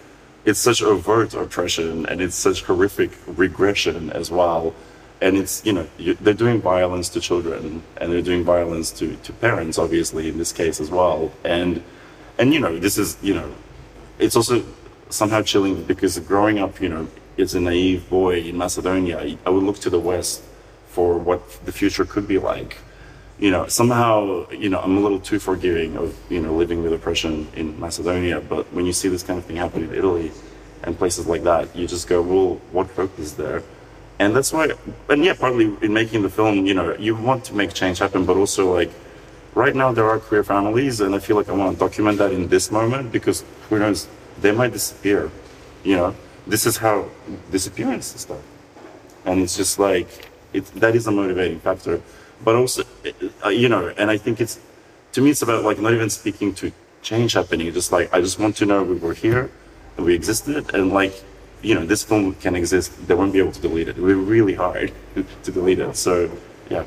it's 0.45 0.59
such 0.59 0.81
overt 0.81 1.33
oppression 1.33 2.06
and 2.07 2.19
it's 2.21 2.36
such 2.36 2.63
horrific 2.63 3.12
regression 3.27 4.09
as 4.12 4.30
well. 4.31 4.74
And 5.21 5.38
it's, 5.38 5.66
you 5.66 5.74
know, 5.74 5.88
you, 5.98 6.13
they're 6.16 6.33
doing 6.33 6.62
violence 6.62 7.10
to 7.10 7.19
children 7.19 7.83
and 7.98 8.12
they're 8.12 8.21
doing 8.21 8.44
violence 8.44 8.92
to, 9.00 9.16
to 9.18 9.33
parents, 9.33 9.77
obviously, 9.77 10.30
in 10.30 10.38
this 10.38 10.54
case 10.54 10.80
as 10.80 10.89
well. 10.89 11.31
And, 11.44 11.83
and, 12.38 12.54
you 12.54 12.60
know, 12.60 12.80
this 12.80 12.98
is, 12.98 13.18
you 13.21 13.33
know, 13.33 13.54
it's 14.18 14.36
also 14.36 14.63
somehow 15.10 15.42
chilling 15.42 15.83
because 15.83 16.18
growing 16.19 16.60
up, 16.60 16.80
you 16.80 16.89
know, 16.89 17.07
as 17.38 17.56
a 17.56 17.60
naive 17.60 18.10
boy 18.10 18.39
in 18.39 18.57
Macedonia, 18.57 19.36
I- 19.45 19.50
would 19.50 19.63
look 19.63 19.80
to 19.80 19.89
the 19.89 20.00
West 20.00 20.42
for 20.88 21.18
what 21.18 21.65
the 21.65 21.72
future 21.72 22.06
could 22.06 22.27
be 22.27 22.38
like. 22.38 22.77
You 23.39 23.51
know, 23.51 23.68
somehow, 23.68 24.50
you 24.51 24.69
know, 24.69 24.80
I'm 24.80 24.98
a 24.98 25.00
little 25.00 25.19
too 25.19 25.39
forgiving 25.39 25.95
of, 25.98 26.15
you 26.30 26.42
know, 26.42 26.54
living 26.54 26.83
with 26.83 26.92
oppression 26.94 27.48
in 27.56 27.80
Macedonia. 27.80 28.42
But 28.42 28.72
when 28.74 28.86
you 28.86 28.92
see 28.94 29.07
this 29.07 29.24
kind 29.24 29.39
of 29.39 29.45
thing 29.45 29.56
happen 29.56 29.83
in 29.83 29.94
Italy 29.94 30.31
and 30.83 30.98
places 30.98 31.25
like 31.25 31.44
that, 31.44 31.74
you 31.75 31.88
just 31.88 32.07
go, 32.07 32.22
well, 32.22 32.60
what 32.72 32.88
hope 32.92 33.18
is 33.18 33.36
there? 33.36 33.63
And 34.19 34.36
that's 34.36 34.51
why, 34.51 34.68
and 35.10 35.24
yeah, 35.24 35.33
partly 35.33 35.74
in 35.81 35.94
making 35.94 36.24
the 36.24 36.30
film, 36.30 36.66
you 36.66 36.74
know, 36.74 36.94
you 36.98 37.16
want 37.16 37.45
to 37.45 37.56
make 37.56 37.74
change 37.74 38.00
happen, 38.00 38.25
but 38.25 38.36
also 38.36 38.74
like, 38.74 38.92
right 39.56 39.74
now 39.74 39.94
there 39.94 40.10
are 40.10 40.19
queer 40.19 40.44
families, 40.44 41.00
and 41.00 41.16
I 41.16 41.19
feel 41.19 41.38
like 41.38 41.48
I 41.48 41.54
want 41.54 41.74
to 41.74 41.80
document 41.80 42.18
that 42.18 42.33
in 42.33 42.50
this 42.50 42.69
moment 42.69 43.13
because 43.13 43.45
who 43.69 43.80
knows, 43.80 44.10
they 44.42 44.51
might 44.51 44.74
disappear. 44.74 45.31
You 45.83 45.95
know, 45.95 46.16
this 46.45 46.66
is 46.66 46.75
how 46.77 47.07
disappearance 47.50 48.13
is 48.13 48.25
done, 48.25 48.44
and 49.24 49.41
it's 49.41 49.55
just 49.55 49.79
like 49.79 50.10
it. 50.51 50.65
That 50.75 50.96
is 50.96 51.08
a 51.08 51.12
motivating 51.12 51.62
factor, 51.62 52.01
but 52.44 52.55
also, 52.55 52.84
uh, 53.46 53.50
you 53.50 53.70
know, 53.70 53.94
and 53.98 54.12
I 54.12 54.17
think 54.17 54.41
it's 54.41 54.60
to 55.13 55.22
me 55.22 55.29
it's 55.29 55.41
about 55.41 55.63
like 55.63 55.79
not 55.79 55.94
even 55.94 56.10
speaking 56.10 56.53
to 56.55 56.74
change 57.01 57.34
happening. 57.34 57.72
Just 57.72 57.94
like 57.94 58.13
I 58.13 58.20
just 58.20 58.38
want 58.38 58.58
to 58.58 58.65
know 58.65 58.84
we 58.84 58.96
were 58.96 59.13
here, 59.13 59.50
and 59.96 60.05
we 60.05 60.13
existed, 60.13 60.75
and 60.75 60.91
like. 60.91 61.13
You 61.62 61.75
know, 61.75 61.86
this 61.86 62.04
film 62.04 62.34
can 62.36 62.56
exist. 62.56 63.08
They 63.08 63.16
won't 63.16 63.34
be 63.34 63.39
able 63.39 63.51
to 63.51 63.62
delete 63.62 63.88
it. 63.88 63.98
It 63.98 64.01
will 64.01 64.08
be 64.08 64.13
really 64.13 64.56
hard 64.56 64.92
to 65.44 65.51
delete 65.51 65.80
it. 65.80 65.96
So, 65.96 66.32
yeah. 66.70 66.86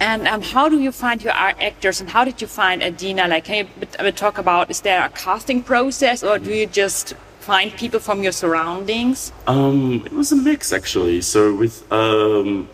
And 0.00 0.26
um, 0.26 0.42
how 0.42 0.68
do 0.68 0.80
you 0.80 0.92
find 0.92 1.22
your 1.22 1.32
art 1.32 1.56
actors, 1.62 2.00
and 2.00 2.10
how 2.10 2.24
did 2.24 2.40
you 2.40 2.46
find 2.46 2.82
Alina? 2.82 3.28
Like, 3.28 3.44
can 3.44 3.56
you 3.56 3.70
bit, 3.78 3.96
a 3.98 4.02
bit 4.02 4.16
talk 4.16 4.38
about? 4.38 4.70
Is 4.70 4.80
there 4.80 5.04
a 5.04 5.08
casting 5.08 5.62
process, 5.62 6.22
or 6.22 6.38
do 6.38 6.52
you 6.52 6.66
just 6.66 7.14
find 7.44 7.72
people 7.72 8.00
from 8.00 8.22
your 8.22 8.32
surroundings? 8.32 9.32
Um, 9.46 10.02
it 10.06 10.12
was 10.12 10.32
a 10.32 10.36
mix 10.36 10.72
actually. 10.72 11.20
So 11.20 11.54
with 11.54 11.76
um, 11.92 12.68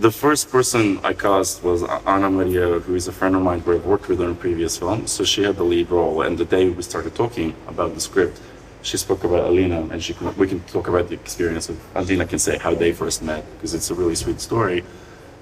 the 0.00 0.10
first 0.10 0.50
person 0.50 0.98
I 1.04 1.12
cast 1.12 1.62
was 1.62 1.82
Anna 1.82 2.28
Maria, 2.30 2.80
who 2.80 2.94
is 2.94 3.08
a 3.08 3.12
friend 3.12 3.36
of 3.36 3.42
mine 3.42 3.60
who 3.60 3.74
I've 3.74 3.86
worked 3.86 4.08
with 4.08 4.18
her 4.18 4.30
a 4.30 4.34
previous 4.34 4.76
film. 4.76 5.06
So 5.06 5.24
she 5.24 5.44
had 5.44 5.56
the 5.56 5.64
lead 5.64 5.90
role, 5.90 6.22
and 6.22 6.36
the 6.36 6.44
day 6.44 6.68
we 6.68 6.82
started 6.82 7.14
talking 7.14 7.54
about 7.68 7.94
the 7.94 8.00
script, 8.00 8.40
she 8.86 8.96
spoke 8.96 9.24
about 9.24 9.44
Alina, 9.50 9.80
and 9.90 10.02
she 10.02 10.14
can, 10.14 10.34
we 10.36 10.46
can 10.46 10.60
talk 10.60 10.88
about 10.88 11.08
the 11.08 11.14
experience 11.14 11.68
of 11.68 11.76
Alina 11.94 12.24
can 12.26 12.38
say 12.38 12.58
how 12.58 12.74
they 12.74 12.92
first 12.92 13.22
met 13.22 13.44
because 13.54 13.74
it's 13.74 13.90
a 13.90 13.94
really 13.94 14.14
sweet 14.14 14.40
story, 14.40 14.84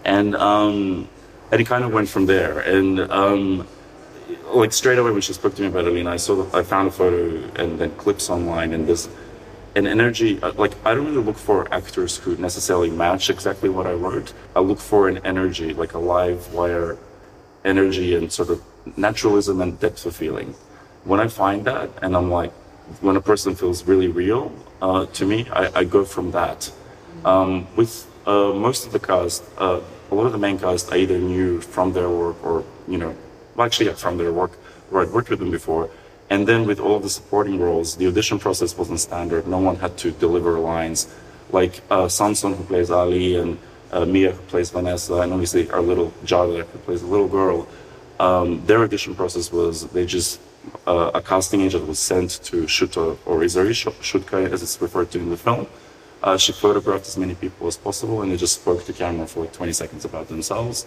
and 0.05 0.35
um, 0.37 1.09
and 1.53 1.61
it 1.61 1.65
kind 1.65 1.85
of 1.85 1.93
went 1.93 2.09
from 2.09 2.27
there. 2.27 2.61
And 2.61 3.01
um, 3.13 3.67
like 4.49 4.73
straight 4.73 4.99
away 4.99 5.11
when 5.11 5.21
she 5.21 5.33
spoke 5.33 5.55
to 5.57 5.63
me 5.63 5.69
about 5.69 5.85
Alina, 5.87 6.11
I 6.11 6.17
saw 6.17 6.43
that 6.43 6.55
I 6.55 6.63
found 6.63 6.89
a 6.89 6.91
photo 6.91 7.45
and 7.61 7.79
then 7.79 7.91
clips 7.97 8.31
online, 8.31 8.73
and 8.73 8.87
this 8.87 9.09
an 9.77 9.87
energy. 9.87 10.41
uh, 10.43 10.53
Like 10.53 10.73
I 10.87 10.95
don't 10.95 11.07
really 11.07 11.25
look 11.25 11.37
for 11.37 11.73
actors 11.73 12.17
who 12.17 12.37
necessarily 12.37 12.91
match 12.91 13.29
exactly 13.29 13.69
what 13.69 13.87
I 13.87 13.93
wrote. 13.93 14.33
I 14.57 14.61
look 14.61 14.79
for 14.79 15.09
an 15.09 15.19
energy, 15.25 15.75
like 15.75 15.95
a 15.95 15.99
live 15.99 16.53
wire 16.55 16.97
energy 17.65 18.15
and 18.15 18.33
sort 18.33 18.51
of 18.51 18.63
naturalism 18.97 19.61
and 19.61 19.79
depth 19.81 20.07
of 20.07 20.15
feeling. 20.17 20.55
When 21.05 21.21
I 21.21 21.29
find 21.29 21.65
that, 21.65 21.91
and 22.03 22.17
I'm 22.17 22.31
like, 22.31 22.53
when 23.01 23.17
a 23.17 23.21
person 23.21 23.55
feels 23.55 23.85
really 23.85 24.09
real 24.09 24.53
uh, 24.83 25.07
to 25.07 25.27
me, 25.27 25.49
I, 25.51 25.81
I 25.81 25.85
go 25.85 26.05
from 26.05 26.31
that. 26.33 26.71
Um, 27.25 27.67
with 27.77 28.07
uh, 28.27 28.53
most 28.53 28.87
of 28.87 28.93
the 28.93 28.99
cast, 28.99 29.43
uh, 29.59 29.81
a 30.11 30.15
lot 30.15 30.27
of 30.27 30.33
the 30.33 30.39
main 30.39 30.59
cast, 30.59 30.93
I 30.93 30.97
either 30.99 31.19
knew 31.19 31.61
from 31.61 31.93
their 31.93 32.11
work 32.11 32.37
or, 32.45 32.65
you 32.87 32.99
know, 32.99 33.17
well, 33.55 33.67
actually, 33.67 33.87
yeah, 33.87 33.95
from 33.95 34.19
their 34.19 34.33
work, 34.33 34.53
or 34.91 35.03
I'd 35.03 35.11
worked 35.11 35.31
with 35.31 35.39
them 35.39 35.51
before. 35.51 35.89
And 36.31 36.47
then 36.47 36.67
with 36.67 36.81
all 36.81 37.01
the 37.01 37.09
supporting 37.09 37.59
roles, 37.59 37.97
the 37.97 38.07
audition 38.09 38.39
process 38.39 38.77
wasn't 38.77 39.01
standard. 39.01 39.47
No 39.47 39.59
one 39.59 39.77
had 39.77 39.97
to 39.99 40.11
deliver 40.11 40.59
lines. 40.59 41.09
Like 41.51 41.81
uh, 41.91 42.09
Samson, 42.09 42.55
who 42.55 42.65
plays 42.65 42.91
Ali, 42.91 43.37
and 43.37 43.59
uh, 43.93 44.05
Mia, 44.05 44.33
who 44.33 44.43
plays 44.43 44.71
Vanessa, 44.71 45.15
and 45.21 45.33
obviously 45.33 45.71
our 45.71 45.81
little 45.81 46.13
Jada, 46.25 46.67
who 46.67 46.79
plays 46.81 47.03
a 47.03 47.07
little 47.07 47.29
girl. 47.29 47.69
Um, 48.19 48.65
their 48.67 48.83
audition 48.83 49.15
process 49.15 49.53
was 49.53 49.87
they 49.89 50.07
just 50.07 50.41
uh, 50.87 51.11
a 51.15 51.23
casting 51.23 51.61
agent 51.61 51.87
was 51.87 51.99
sent 51.99 52.43
to 52.45 52.65
Šuto 52.65 53.17
Orizari 53.27 53.73
Shutka, 53.73 54.51
as 54.51 54.63
it's 54.63 54.81
referred 54.81 55.11
to 55.13 55.19
in 55.19 55.31
the 55.31 55.37
film. 55.37 55.67
Uh, 56.23 56.39
she 56.39 56.53
photographed 56.53 57.07
as 57.07 57.17
many 57.17 57.35
people 57.35 57.67
as 57.67 57.77
possible, 57.77 58.23
and 58.23 58.33
they 58.33 58.37
just 58.37 58.55
spoke 58.61 58.85
to 58.85 58.93
camera 58.93 59.27
for 59.27 59.41
like 59.41 59.53
20 59.53 59.73
seconds 59.73 60.05
about 60.05 60.29
themselves. 60.29 60.87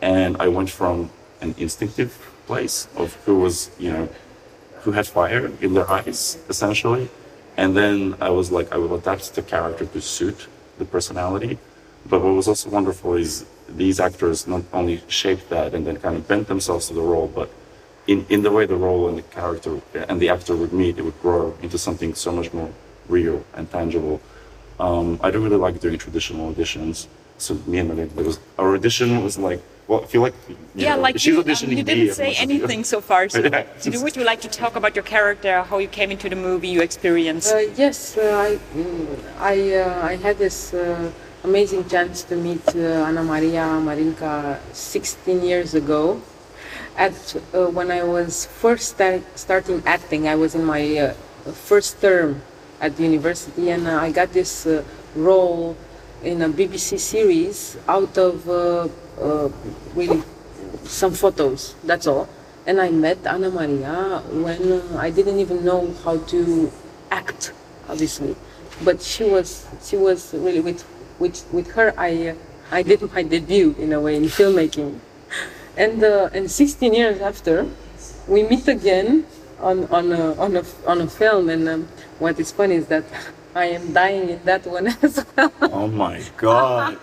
And 0.00 0.36
I 0.38 0.48
went 0.48 0.70
from 0.70 1.10
an 1.40 1.54
instinctive 1.58 2.10
place 2.46 2.88
of 2.96 3.14
who 3.24 3.40
was, 3.40 3.70
you 3.78 3.92
know, 3.92 4.08
who 4.82 4.92
had 4.92 5.06
fire 5.06 5.50
in 5.60 5.74
their 5.74 5.90
eyes, 5.90 6.38
essentially. 6.48 7.08
And 7.56 7.76
then 7.76 8.14
I 8.20 8.30
was 8.30 8.52
like, 8.52 8.72
I 8.72 8.76
will 8.76 8.94
adapt 8.94 9.34
the 9.34 9.42
character 9.42 9.86
to 9.86 10.00
suit 10.00 10.46
the 10.78 10.84
personality. 10.84 11.58
But 12.08 12.22
what 12.22 12.34
was 12.34 12.46
also 12.46 12.70
wonderful 12.70 13.14
is 13.14 13.46
these 13.68 13.98
actors 13.98 14.46
not 14.46 14.62
only 14.72 15.02
shaped 15.08 15.48
that 15.50 15.74
and 15.74 15.86
then 15.86 15.96
kind 15.96 16.16
of 16.16 16.28
bent 16.28 16.46
themselves 16.46 16.86
to 16.88 16.94
the 16.94 17.02
role, 17.02 17.26
but 17.26 17.50
in, 18.06 18.24
in 18.28 18.42
the 18.42 18.50
way 18.50 18.66
the 18.66 18.76
role 18.76 19.08
and 19.08 19.18
the 19.18 19.22
character 19.22 19.80
and 20.08 20.20
the 20.20 20.28
actor 20.28 20.54
would 20.56 20.72
meet, 20.72 20.98
it 20.98 21.02
would 21.02 21.20
grow 21.20 21.56
into 21.62 21.78
something 21.78 22.14
so 22.14 22.32
much 22.32 22.52
more 22.52 22.70
real 23.08 23.44
and 23.54 23.70
tangible. 23.70 24.20
Um, 24.78 25.18
I 25.22 25.30
don't 25.30 25.42
really 25.42 25.56
like 25.56 25.80
doing 25.80 25.98
traditional 25.98 26.52
auditions. 26.52 27.06
So 27.38 27.54
me 27.66 27.78
and 27.78 27.88
Melinda, 27.88 28.22
was 28.22 28.38
our 28.58 28.74
audition 28.74 29.22
was 29.22 29.38
like, 29.38 29.60
well, 29.88 30.02
I 30.02 30.06
feel 30.06 30.22
like 30.22 30.34
yeah, 30.74 30.96
know, 30.96 31.02
like 31.02 31.18
she's 31.18 31.26
you, 31.26 31.42
auditioning 31.42 31.72
um, 31.72 31.78
you 31.78 31.84
didn't 31.84 32.06
me 32.06 32.10
say 32.10 32.10
as 32.10 32.18
much 32.18 32.36
as 32.36 32.42
anything 32.42 32.84
so 32.84 33.00
far. 33.00 33.28
So, 33.28 33.40
Yeah. 33.52 33.64
so 33.78 34.02
would 34.02 34.16
you 34.16 34.24
like 34.24 34.40
to 34.40 34.48
talk 34.48 34.74
about 34.74 34.96
your 34.96 35.04
character, 35.04 35.62
how 35.62 35.78
you 35.78 35.88
came 35.88 36.10
into 36.10 36.28
the 36.28 36.36
movie, 36.36 36.68
your 36.68 36.82
experience? 36.82 37.52
Uh, 37.52 37.70
yes, 37.76 38.16
uh, 38.18 38.22
I 38.46 38.58
mm, 38.76 39.18
I 39.38 39.74
uh, 39.76 40.10
I 40.10 40.16
had 40.16 40.38
this 40.38 40.74
uh, 40.74 41.10
amazing 41.44 41.88
chance 41.88 42.24
to 42.24 42.34
meet 42.36 42.66
uh, 42.74 43.06
Anna 43.06 43.22
Maria 43.22 43.64
Marinca 43.80 44.58
16 44.72 45.42
years 45.42 45.74
ago. 45.74 46.20
At 46.96 47.36
uh, 47.52 47.68
when 47.68 47.90
I 47.90 48.02
was 48.04 48.46
first 48.46 48.96
start, 48.96 49.22
starting 49.34 49.82
acting, 49.84 50.26
I 50.28 50.34
was 50.34 50.54
in 50.54 50.64
my 50.64 50.80
uh, 50.96 51.12
first 51.52 52.00
term 52.00 52.40
at 52.80 52.98
university, 52.98 53.70
and 53.70 53.86
uh, 53.86 54.00
I 54.00 54.10
got 54.12 54.32
this 54.32 54.66
uh, 54.66 54.82
role 55.14 55.76
in 56.22 56.40
a 56.40 56.48
BBC 56.48 56.98
series 56.98 57.76
out 57.86 58.16
of 58.16 58.48
uh, 58.48 58.88
uh, 59.20 59.48
really 59.94 60.22
some 60.84 61.12
photos. 61.12 61.74
That's 61.84 62.06
all. 62.06 62.28
And 62.66 62.80
I 62.80 62.90
met 62.90 63.18
Anna 63.26 63.50
Maria 63.50 64.22
when 64.32 64.82
I 64.96 65.10
didn't 65.10 65.38
even 65.38 65.64
know 65.64 65.92
how 66.02 66.18
to 66.32 66.72
act, 67.10 67.52
obviously. 67.88 68.34
But 68.82 69.02
she 69.02 69.24
was 69.24 69.66
she 69.82 69.96
was 69.96 70.32
really 70.34 70.60
with 70.60 70.84
with 71.18 71.44
with 71.52 71.72
her. 71.72 71.94
I 71.96 72.34
I 72.70 72.82
did 72.82 73.00
my 73.12 73.22
debut 73.22 73.74
in 73.78 73.92
a 73.92 74.00
way 74.00 74.16
in 74.16 74.24
filmmaking, 74.24 74.98
and 75.76 76.02
uh, 76.02 76.30
and 76.32 76.50
16 76.50 76.94
years 76.94 77.20
after, 77.20 77.66
we 78.28 78.42
meet 78.42 78.68
again 78.68 79.26
on 79.60 79.84
on 79.88 80.12
a 80.12 80.34
on 80.36 80.56
a 80.56 80.64
on 80.86 81.00
a 81.00 81.06
film. 81.06 81.48
And 81.50 81.68
um, 81.68 81.88
what 82.18 82.38
is 82.40 82.52
funny 82.52 82.76
is 82.76 82.86
that 82.88 83.04
I 83.54 83.66
am 83.66 83.92
dying 83.92 84.28
in 84.30 84.40
that 84.44 84.66
one 84.66 84.86
as 85.02 85.24
well. 85.36 85.52
Oh 85.62 85.86
my 85.88 86.22
god. 86.36 86.98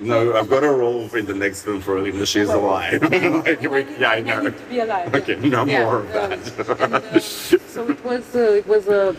No, 0.00 0.34
I've 0.36 0.50
got 0.50 0.64
a 0.64 0.68
role 0.70 1.08
in 1.14 1.24
the 1.24 1.34
next 1.34 1.62
film 1.62 1.80
for 1.80 1.96
Alina. 1.96 2.26
She's 2.26 2.48
alive. 2.50 3.00
Like, 3.12 3.60
we- 3.62 3.86
yeah, 3.96 4.10
I 4.10 4.20
know. 4.20 4.50
to 4.50 4.64
be 4.68 4.80
alive. 4.80 5.14
Okay, 5.14 5.36
no 5.36 5.64
Yeah, 5.64 5.84
more 5.84 5.98
of 6.00 6.06
um, 6.16 6.30
that. 6.30 6.80
and, 6.80 6.94
uh, 6.94 7.20
so 7.20 7.88
it 7.88 8.04
was 8.04 8.34
uh, 8.34 8.58
it 8.60 8.66
was 8.66 8.88
a, 8.88 9.14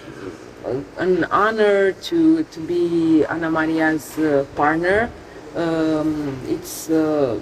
an 0.97 1.23
honor 1.31 1.93
to 2.11 2.43
to 2.43 2.59
be 2.59 3.23
Ana 3.25 3.49
Maria's 3.49 4.17
uh, 4.19 4.45
partner. 4.55 5.09
Um, 5.55 6.37
it's 6.45 6.89
uh, 6.89 7.39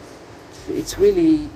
it's 0.69 0.97
really 0.97 1.49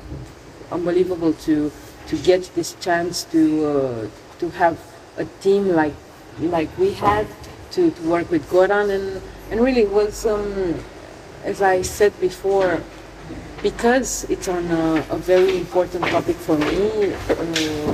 unbelievable 0.71 1.33
to 1.33 1.71
to 2.07 2.15
get 2.23 2.43
this 2.55 2.75
chance 2.79 3.23
to 3.25 3.65
uh, 3.65 4.07
to 4.39 4.49
have 4.51 4.77
a 5.17 5.25
team 5.41 5.69
like 5.69 5.93
like 6.39 6.69
we 6.77 6.93
had 6.93 7.27
to, 7.71 7.91
to 7.91 8.01
work 8.03 8.29
with 8.31 8.47
Goran. 8.49 8.89
And 8.89 9.21
and 9.51 9.61
really 9.61 9.85
was 9.85 10.25
um, 10.25 10.75
as 11.43 11.61
I 11.61 11.81
said 11.81 12.13
before 12.19 12.81
because 13.63 14.25
it's 14.29 14.47
on 14.47 14.65
a, 14.71 15.05
a 15.09 15.17
very 15.17 15.57
important 15.57 16.05
topic 16.05 16.35
for 16.35 16.57
me 16.57 17.13
uh, 17.13 17.93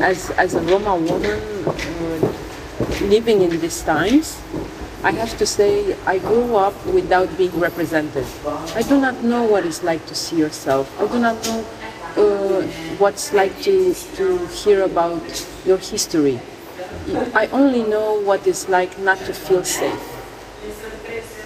as 0.00 0.30
as 0.30 0.54
a 0.54 0.60
Roma 0.62 0.96
woman 0.96 1.38
uh, 1.66 2.32
living 3.02 3.42
in 3.42 3.60
these 3.60 3.82
times 3.82 4.38
I 5.02 5.12
have 5.12 5.38
to 5.38 5.46
say 5.46 5.96
I 6.06 6.18
grew 6.18 6.56
up 6.56 6.74
without 6.86 7.30
being 7.38 7.54
represented. 7.58 8.26
I 8.74 8.82
do 8.82 9.00
not 9.00 9.22
know 9.22 9.44
what 9.44 9.64
it's 9.64 9.84
like 9.84 10.04
to 10.06 10.14
see 10.14 10.36
yourself. 10.36 10.90
I 11.00 11.06
do 11.06 11.20
not 11.20 11.38
know 11.46 11.64
uh, 12.18 12.62
what's 12.98 13.32
like 13.32 13.54
to 13.62 13.94
to 13.94 14.46
hear 14.48 14.82
about 14.82 15.22
your 15.64 15.78
history. 15.78 16.40
I 17.32 17.46
only 17.52 17.84
know 17.84 18.18
what 18.20 18.46
it's 18.46 18.68
like 18.68 18.98
not 18.98 19.18
to 19.30 19.32
feel 19.32 19.62
safe. 19.62 20.02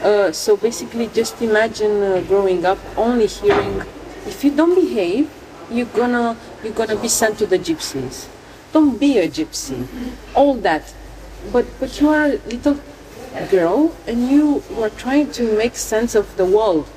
Uh, 0.03 0.33
so 0.33 0.57
basically, 0.57 1.09
just 1.09 1.41
imagine 1.43 2.03
uh, 2.03 2.25
growing 2.27 2.65
up 2.65 2.79
only 2.97 3.27
hearing, 3.27 3.85
if 4.27 4.43
you 4.43 4.51
don't 4.51 4.75
behave, 4.75 5.29
you're 5.71 5.93
gonna 5.93 6.37
you're 6.65 6.73
gonna 6.73 6.97
be 6.97 7.09
sent 7.09 7.37
to 7.39 7.47
the 7.47 7.59
gypsies. 7.59 8.33
Don't 8.73 8.97
be 8.97 9.19
a 9.19 9.29
gypsy. 9.29 9.87
All 10.35 10.55
that, 10.65 10.95
but 11.53 11.67
but 11.79 12.01
you 12.01 12.09
are 12.09 12.33
a 12.33 12.41
little 12.49 12.81
girl 13.51 13.95
and 14.07 14.29
you 14.29 14.63
were 14.71 14.91
trying 14.91 15.31
to 15.33 15.57
make 15.57 15.77
sense 15.77 16.15
of 16.15 16.37
the 16.37 16.45
world. 16.45 16.89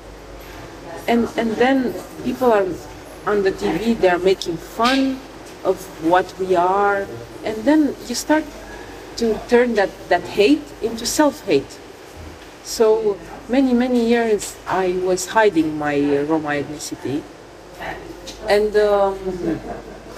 And 1.08 1.28
and 1.36 1.52
then 1.56 1.94
people 2.24 2.52
are 2.52 2.66
on 3.26 3.42
the 3.42 3.52
TV. 3.52 3.98
They 3.98 4.08
are 4.08 4.18
making 4.18 4.56
fun 4.56 5.20
of 5.64 5.82
what 6.04 6.34
we 6.38 6.54
are, 6.56 7.06
and 7.44 7.56
then 7.64 7.94
you 8.06 8.14
start 8.14 8.44
to 9.16 9.38
turn 9.48 9.74
that 9.74 9.90
that 10.08 10.22
hate 10.38 10.62
into 10.82 11.06
self-hate. 11.06 11.78
So 12.66 13.16
many, 13.48 13.72
many 13.74 14.04
years 14.04 14.56
I 14.66 14.98
was 15.04 15.28
hiding 15.28 15.78
my 15.78 15.94
uh, 15.94 16.24
Roma 16.24 16.48
ethnicity. 16.48 17.22
And, 18.48 18.76
um, 18.76 19.60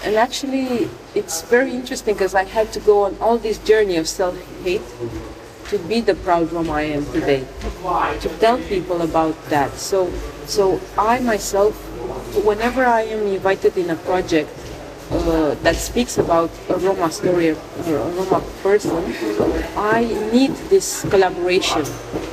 and 0.02 0.16
actually, 0.16 0.88
it's 1.14 1.42
very 1.42 1.72
interesting 1.72 2.14
because 2.14 2.34
I 2.34 2.44
had 2.44 2.72
to 2.72 2.80
go 2.80 3.04
on 3.04 3.16
all 3.20 3.36
this 3.38 3.58
journey 3.58 3.96
of 3.96 4.08
self-hate 4.08 4.82
to 5.68 5.78
be 5.80 6.00
the 6.00 6.14
proud 6.14 6.50
Roma 6.52 6.72
I 6.72 6.82
am 6.82 7.04
today, 7.12 7.44
to 8.20 8.28
tell 8.40 8.58
people 8.58 9.02
about 9.02 9.36
that. 9.50 9.72
So, 9.76 10.10
so 10.46 10.80
I 10.96 11.20
myself, 11.20 11.74
whenever 12.44 12.84
I 12.84 13.02
am 13.02 13.26
invited 13.26 13.76
in 13.76 13.90
a 13.90 13.96
project 13.96 14.48
uh, 15.10 15.54
that 15.62 15.76
speaks 15.76 16.18
about 16.18 16.50
a 16.68 16.76
Roma 16.76 17.10
story, 17.12 17.50
or 17.50 17.96
a 17.96 18.08
Roma 18.16 18.42
person, 18.62 19.14
I 19.76 20.04
need 20.32 20.54
this 20.68 21.04
collaboration 21.08 21.84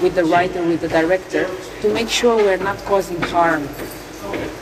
with 0.01 0.15
the 0.15 0.23
writer, 0.23 0.63
with 0.63 0.81
the 0.81 0.89
director, 0.89 1.49
to 1.81 1.93
make 1.93 2.09
sure 2.09 2.37
we're 2.37 2.57
not 2.57 2.77
causing 2.85 3.21
harm. 3.21 3.67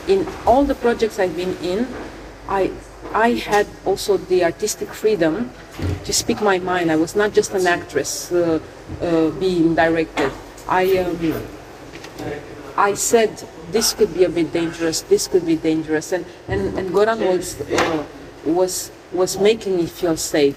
In 0.06 0.26
all 0.46 0.64
the 0.64 0.74
projects 0.74 1.18
I've 1.18 1.36
been 1.36 1.56
in, 1.62 1.86
I 2.48 2.70
I 3.14 3.38
had 3.38 3.66
also 3.84 4.16
the 4.16 4.42
artistic 4.44 4.88
freedom 4.88 5.50
to 6.04 6.12
speak 6.12 6.40
my 6.40 6.58
mind. 6.58 6.90
I 6.90 6.96
was 6.96 7.16
not 7.16 7.32
just 7.32 7.52
an 7.52 7.66
actress 7.66 8.30
uh, 8.32 8.60
uh, 9.00 9.30
being 9.30 9.74
directed. 9.74 10.32
I 10.68 10.98
um, 10.98 11.18
I 12.76 12.94
said 12.94 13.42
this 13.70 13.92
could 13.92 14.14
be 14.14 14.24
a 14.24 14.28
bit 14.28 14.52
dangerous. 14.52 15.02
This 15.02 15.28
could 15.28 15.46
be 15.46 15.56
dangerous, 15.56 16.12
and 16.12 16.24
and, 16.48 16.78
and 16.78 16.90
Goran 16.90 17.20
was 17.26 17.60
uh, 17.60 18.04
was 18.44 18.90
was 19.12 19.38
making 19.38 19.76
me 19.76 19.86
feel 19.86 20.16
safe. 20.16 20.56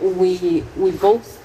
We 0.00 0.64
we 0.76 0.90
both 0.92 1.38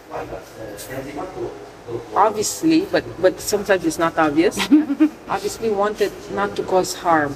obviously, 2.16 2.86
but 2.92 3.04
but 3.22 3.40
sometimes 3.40 3.86
it's 3.86 4.00
not 4.00 4.18
obvious. 4.18 4.58
obviously, 5.30 5.70
wanted 5.70 6.12
not 6.32 6.56
to 6.56 6.64
cause 6.64 6.96
harm, 6.96 7.36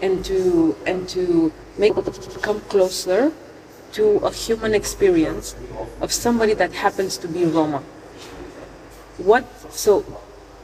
and 0.00 0.24
to 0.24 0.76
and 0.86 1.08
to 1.10 1.52
make 1.78 1.94
come 2.42 2.60
closer 2.68 3.32
to 3.92 4.18
a 4.24 4.32
human 4.32 4.74
experience 4.74 5.54
of 6.00 6.12
somebody 6.12 6.54
that 6.54 6.72
happens 6.72 7.16
to 7.18 7.28
be 7.28 7.44
Roma. 7.44 7.82
What 9.18 9.44
so 9.70 10.04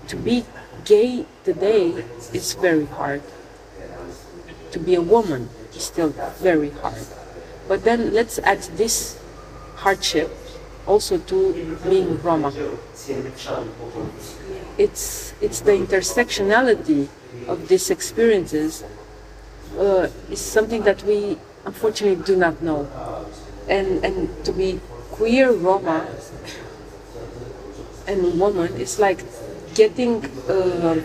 to 0.09 0.17
be 0.17 0.45
gay 0.85 1.27
today 1.45 2.05
is 2.33 2.55
very 2.55 2.87
hard. 2.87 3.23
To 4.73 4.79
be 4.79 4.95
a 4.95 5.03
woman 5.03 5.49
is 5.75 5.85
still 5.85 6.11
very 6.41 6.71
hard. 6.71 7.07
But 7.69 7.85
then 7.85 8.13
let's 8.15 8.39
add 8.39 8.63
this 8.77 9.19
hardship 9.77 10.31
also 10.87 11.19
to 11.19 11.77
being 11.85 12.21
Roma. 12.23 12.53
It's 14.79 15.35
it's 15.41 15.61
the 15.61 15.73
intersectionality 15.73 17.09
of 17.47 17.69
these 17.69 17.91
experiences 17.91 18.85
uh, 19.79 20.09
is 20.31 20.41
something 20.41 20.83
that 20.85 21.03
we 21.05 21.37
unfortunately 21.69 22.25
do 22.25 22.37
not 22.37 22.61
know. 22.63 22.81
And 23.69 24.05
and 24.05 24.17
to 24.47 24.53
be 24.53 24.81
queer 25.13 25.53
Roma 25.53 26.09
and 28.07 28.41
woman 28.41 28.73
is 28.81 28.99
like 28.99 29.21
getting 29.75 30.25
uh, 30.49 30.97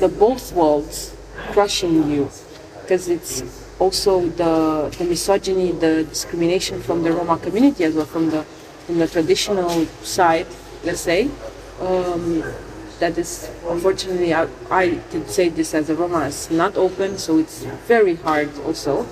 the 0.00 0.08
both 0.08 0.52
worlds 0.52 1.16
crushing 1.52 2.10
you 2.10 2.30
because 2.82 3.08
it's 3.08 3.42
also 3.78 4.20
the, 4.40 4.94
the 4.98 5.04
misogyny, 5.04 5.72
the 5.72 6.04
discrimination 6.04 6.80
from 6.82 7.02
the 7.02 7.10
Roma 7.10 7.38
community 7.38 7.84
as 7.84 7.94
well, 7.94 8.04
from 8.04 8.30
the 8.30 8.42
from 8.86 8.98
the 8.98 9.08
traditional 9.08 9.86
side, 10.02 10.46
let's 10.84 11.00
say. 11.00 11.30
Um, 11.80 12.44
that 13.00 13.18
is 13.18 13.50
unfortunately 13.66 14.32
I, 14.32 14.46
I 14.70 15.00
can 15.10 15.26
say 15.26 15.48
this 15.48 15.74
as 15.74 15.90
a 15.90 15.94
Roma 15.94 16.26
is 16.26 16.50
not 16.50 16.76
open, 16.76 17.18
so 17.18 17.38
it's 17.38 17.64
very 17.88 18.14
hard 18.16 18.50
also, 18.66 19.06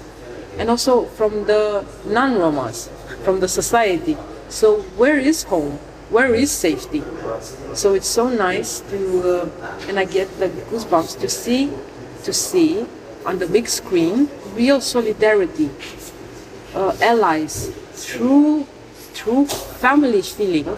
and 0.59 0.71
also 0.71 1.05
from 1.05 1.45
the 1.47 1.85
non-Romas, 2.07 2.89
from 3.25 3.41
the 3.41 3.49
society. 3.49 4.17
So 4.49 4.83
where 4.97 5.19
is 5.19 5.45
home? 5.45 5.79
Where 6.11 6.35
is 6.35 6.51
safety? 6.51 7.03
So 7.75 7.95
it's 7.95 8.09
so 8.09 8.29
nice 8.29 8.81
to, 8.91 9.49
uh, 9.49 9.89
and 9.89 9.99
I 9.99 10.05
get 10.05 10.29
the 10.39 10.49
goosebumps 10.49 11.21
to 11.21 11.29
see, 11.29 11.73
to 12.25 12.33
see 12.33 12.87
on 13.25 13.39
the 13.39 13.47
big 13.47 13.69
screen 13.69 14.29
real 14.55 14.81
solidarity, 14.81 15.71
uh, 16.75 16.97
allies, 17.01 17.73
true, 18.05 18.67
true 19.15 19.47
family 19.47 20.21
feeling 20.21 20.77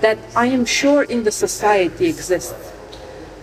that 0.00 0.18
I 0.36 0.46
am 0.46 0.64
sure 0.64 1.02
in 1.02 1.24
the 1.24 1.32
society 1.32 2.06
exists. 2.06 2.54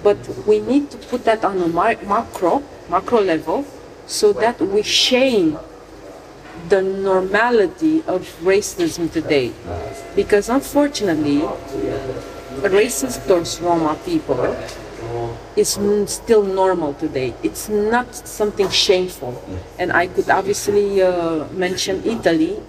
But 0.03 0.17
we 0.46 0.60
need 0.60 0.91
to 0.91 0.98
put 0.98 1.25
that 1.25 1.44
on 1.44 1.58
a 1.62 1.67
macro, 1.67 2.62
macro 2.89 3.22
level, 3.22 3.65
so 4.07 4.33
that 4.33 4.59
we 4.62 4.81
shame 4.81 5.57
the 6.69 6.81
normality 6.81 8.03
of 8.07 8.21
racism 8.41 9.12
today. 9.12 9.51
Because 10.15 10.50
unfortunately, 10.50 11.41
racism 12.62 13.27
towards 13.27 13.62
Roma 13.62 13.97
people 14.05 14.55
is 15.55 15.77
still 16.07 16.43
normal 16.43 16.93
today. 16.93 17.33
It's 17.43 17.69
not 17.69 18.15
something 18.15 18.69
shameful. 18.69 19.41
And 19.77 19.91
I 19.91 20.07
could 20.07 20.29
obviously 20.29 21.01
uh, 21.01 21.45
mention 21.51 22.03
Italy, 22.05 22.62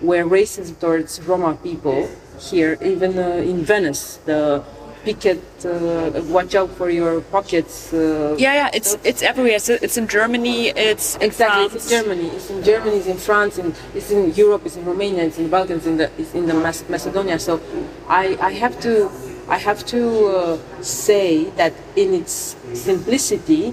where 0.00 0.26
racism 0.26 0.78
towards 0.80 1.20
Roma 1.22 1.56
people 1.62 2.08
here, 2.40 2.76
even 2.82 3.18
uh, 3.18 3.40
in 3.40 3.64
Venice, 3.64 4.18
the 4.26 4.64
picket, 5.04 5.40
uh, 5.64 6.10
watch 6.36 6.54
out 6.54 6.70
for 6.78 6.88
your 6.90 7.20
pockets. 7.20 7.92
Uh, 7.92 8.34
Yeah, 8.38 8.54
yeah, 8.60 8.70
it's 8.78 8.96
it's 9.04 9.22
everywhere. 9.22 9.56
It's, 9.60 9.68
it's 9.68 9.96
in 9.96 10.06
Germany. 10.08 10.68
It's 10.90 11.16
in 11.16 11.22
Exactly, 11.28 11.68
France. 11.68 11.74
it's 11.76 11.86
in 11.92 11.96
Germany. 11.98 12.28
It's 12.36 12.50
in 12.50 12.60
Germany. 12.70 12.96
It's 13.00 13.06
in 13.14 13.18
France. 13.28 13.54
And 13.58 13.70
it's 13.94 14.10
in 14.10 14.22
Europe. 14.34 14.62
It's 14.66 14.76
in 14.76 14.84
Romania. 14.92 15.22
It's 15.28 15.38
in 15.38 15.44
the 15.44 15.50
Balkans. 15.58 15.84
In 15.86 15.96
the 16.00 16.06
it's 16.18 16.34
in 16.34 16.46
the 16.46 16.54
Mas- 16.54 16.84
Macedonia. 16.88 17.38
So, 17.38 17.60
I 18.08 18.24
I 18.40 18.52
have 18.62 18.74
to 18.86 18.92
I 19.48 19.58
have 19.68 19.80
to 19.94 20.00
uh, 20.26 20.58
say 20.80 21.50
that 21.60 21.72
in 21.96 22.08
its 22.20 22.56
simplicity, 22.72 23.64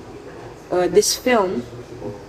uh, 0.72 0.88
this 0.98 1.16
film 1.16 1.64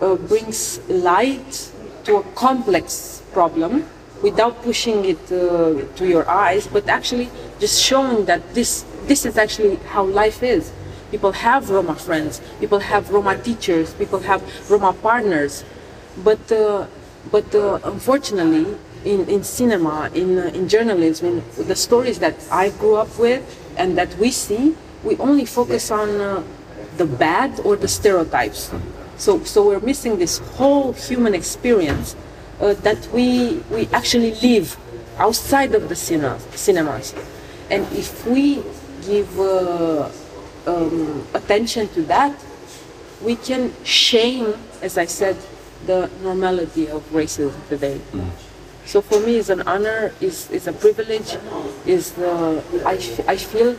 uh, 0.00 0.14
brings 0.30 0.78
light 0.88 1.70
to 2.04 2.16
a 2.16 2.24
complex 2.34 3.22
problem 3.32 3.84
without 4.22 4.54
pushing 4.62 5.04
it 5.04 5.18
uh, 5.32 5.82
to 5.98 6.06
your 6.06 6.22
eyes, 6.28 6.66
but 6.70 6.86
actually 6.88 7.26
just 7.58 7.82
showing 7.82 8.24
that 8.30 8.40
this 8.54 8.84
this 9.06 9.24
is 9.26 9.36
actually 9.36 9.76
how 9.76 10.04
life 10.04 10.42
is. 10.42 10.72
People 11.10 11.32
have 11.32 11.68
Roma 11.68 11.94
friends, 11.94 12.40
people 12.58 12.78
have 12.78 13.10
Roma 13.10 13.36
teachers, 13.36 13.92
people 13.94 14.20
have 14.20 14.42
Roma 14.70 14.92
partners, 14.94 15.64
but 16.24 16.50
uh, 16.50 16.86
but 17.30 17.54
uh, 17.54 17.78
unfortunately, 17.84 18.66
in, 19.04 19.28
in 19.28 19.44
cinema, 19.44 20.10
in 20.14 20.38
uh, 20.38 20.50
in 20.54 20.68
journalism, 20.68 21.26
in 21.58 21.66
the 21.68 21.76
stories 21.76 22.18
that 22.20 22.34
I 22.50 22.70
grew 22.70 22.96
up 22.96 23.18
with 23.18 23.42
and 23.76 23.96
that 23.98 24.16
we 24.18 24.30
see, 24.30 24.74
we 25.04 25.16
only 25.18 25.44
focus 25.44 25.90
on 25.90 26.08
uh, 26.20 26.42
the 26.96 27.04
bad 27.06 27.60
or 27.60 27.76
the 27.76 27.88
stereotypes. 27.88 28.70
So 29.16 29.44
so 29.44 29.66
we're 29.66 29.80
missing 29.80 30.18
this 30.18 30.38
whole 30.56 30.92
human 30.94 31.34
experience 31.34 32.16
uh, 32.60 32.74
that 32.82 33.06
we 33.12 33.62
we 33.70 33.86
actually 33.92 34.34
live 34.40 34.76
outside 35.18 35.74
of 35.74 35.88
the 35.88 35.94
cine- 35.94 36.40
cinemas, 36.56 37.14
and 37.70 37.86
if 37.92 38.26
we 38.26 38.62
give 39.06 39.38
uh, 39.40 40.08
um, 40.66 41.26
attention 41.34 41.88
to 41.88 42.02
that, 42.02 42.32
we 43.22 43.36
can 43.36 43.72
shame, 43.84 44.54
as 44.82 44.98
I 44.98 45.06
said, 45.06 45.36
the 45.86 46.10
normality 46.22 46.88
of 46.88 47.02
racism 47.12 47.54
today. 47.68 48.00
So 48.86 49.00
for 49.00 49.20
me, 49.20 49.36
it's 49.36 49.48
an 49.48 49.62
honor, 49.62 50.12
is 50.20 50.50
is 50.50 50.66
a 50.66 50.72
privilege, 50.72 51.36
is 51.86 52.12
the 52.12 52.62
I, 52.84 52.94
f- 52.96 53.28
I 53.28 53.36
feel 53.36 53.76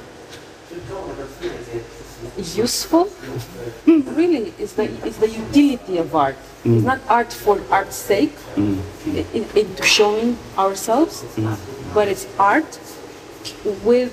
useful. 2.56 3.10
really, 3.86 4.54
is 4.60 4.74
the 4.74 4.86
is 5.06 5.18
the 5.18 5.30
utility 5.30 5.98
of 5.98 6.16
art. 6.16 6.36
It's 6.64 6.84
not 6.84 7.00
art 7.10 7.34
for 7.34 7.60
art's 7.70 7.96
sake, 7.98 8.34
i- 8.58 9.26
in, 9.34 9.68
showing 9.84 10.38
ourselves, 10.58 11.24
but 11.94 12.08
it's 12.08 12.26
art 12.40 12.80
with 13.84 14.12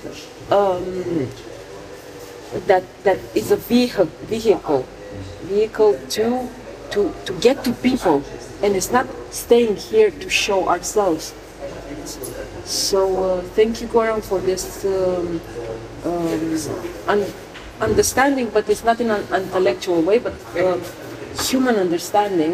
um, 0.51 1.29
that 2.67 2.85
that 3.05 3.19
is 3.35 3.51
a 3.51 3.57
vehicle 3.57 4.07
vehicle. 4.27 4.87
Vehicle 5.45 5.99
to 6.11 6.49
to 6.91 7.15
to 7.27 7.33
get 7.41 7.65
to 7.65 7.73
people. 7.73 8.23
And 8.63 8.77
it's 8.77 8.91
not 8.93 9.07
staying 9.31 9.77
here 9.77 10.11
to 10.11 10.29
show 10.29 10.69
ourselves. 10.69 11.33
So 12.65 13.25
uh, 13.25 13.43
thank 13.57 13.81
you 13.81 13.89
Goran 13.89 14.23
for 14.23 14.39
this 14.39 14.85
um, 14.85 15.41
um, 16.05 16.57
un- 17.09 17.33
understanding 17.81 18.51
but 18.53 18.69
it's 18.69 18.85
not 18.85 19.01
in 19.01 19.11
an 19.11 19.25
intellectual 19.33 20.03
way 20.03 20.19
but 20.19 20.35
uh, 20.57 20.79
human 21.49 21.77
understanding 21.77 22.53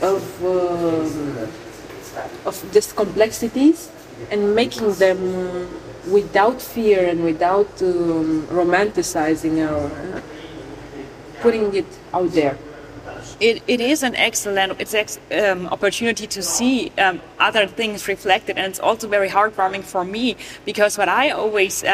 of 0.00 0.22
um, 0.44 1.48
of 2.46 2.56
these 2.72 2.92
complexities 2.92 3.90
and 4.30 4.54
making 4.54 4.92
them 4.94 5.18
uh, 5.18 5.66
without 6.10 6.60
fear 6.60 7.08
and 7.08 7.24
without 7.24 7.70
um, 7.82 8.46
romanticizing 8.50 9.56
or 9.68 9.86
uh, 9.86 10.20
putting 11.40 11.74
it 11.74 11.86
out 12.12 12.30
there. 12.32 12.56
it, 13.40 13.62
it 13.66 13.80
is 13.80 14.02
an 14.02 14.14
excellent 14.16 14.80
it's 14.80 14.94
ex, 14.94 15.18
um, 15.32 15.66
opportunity 15.68 16.26
to 16.26 16.42
see 16.42 16.90
um, 16.98 17.20
other 17.38 17.66
things 17.66 18.08
reflected 18.08 18.56
and 18.56 18.66
it's 18.66 18.80
also 18.80 19.08
very 19.08 19.28
heartwarming 19.28 19.82
for 19.82 20.04
me 20.04 20.36
because 20.64 20.96
what 20.98 21.08
i 21.08 21.30
always 21.30 21.84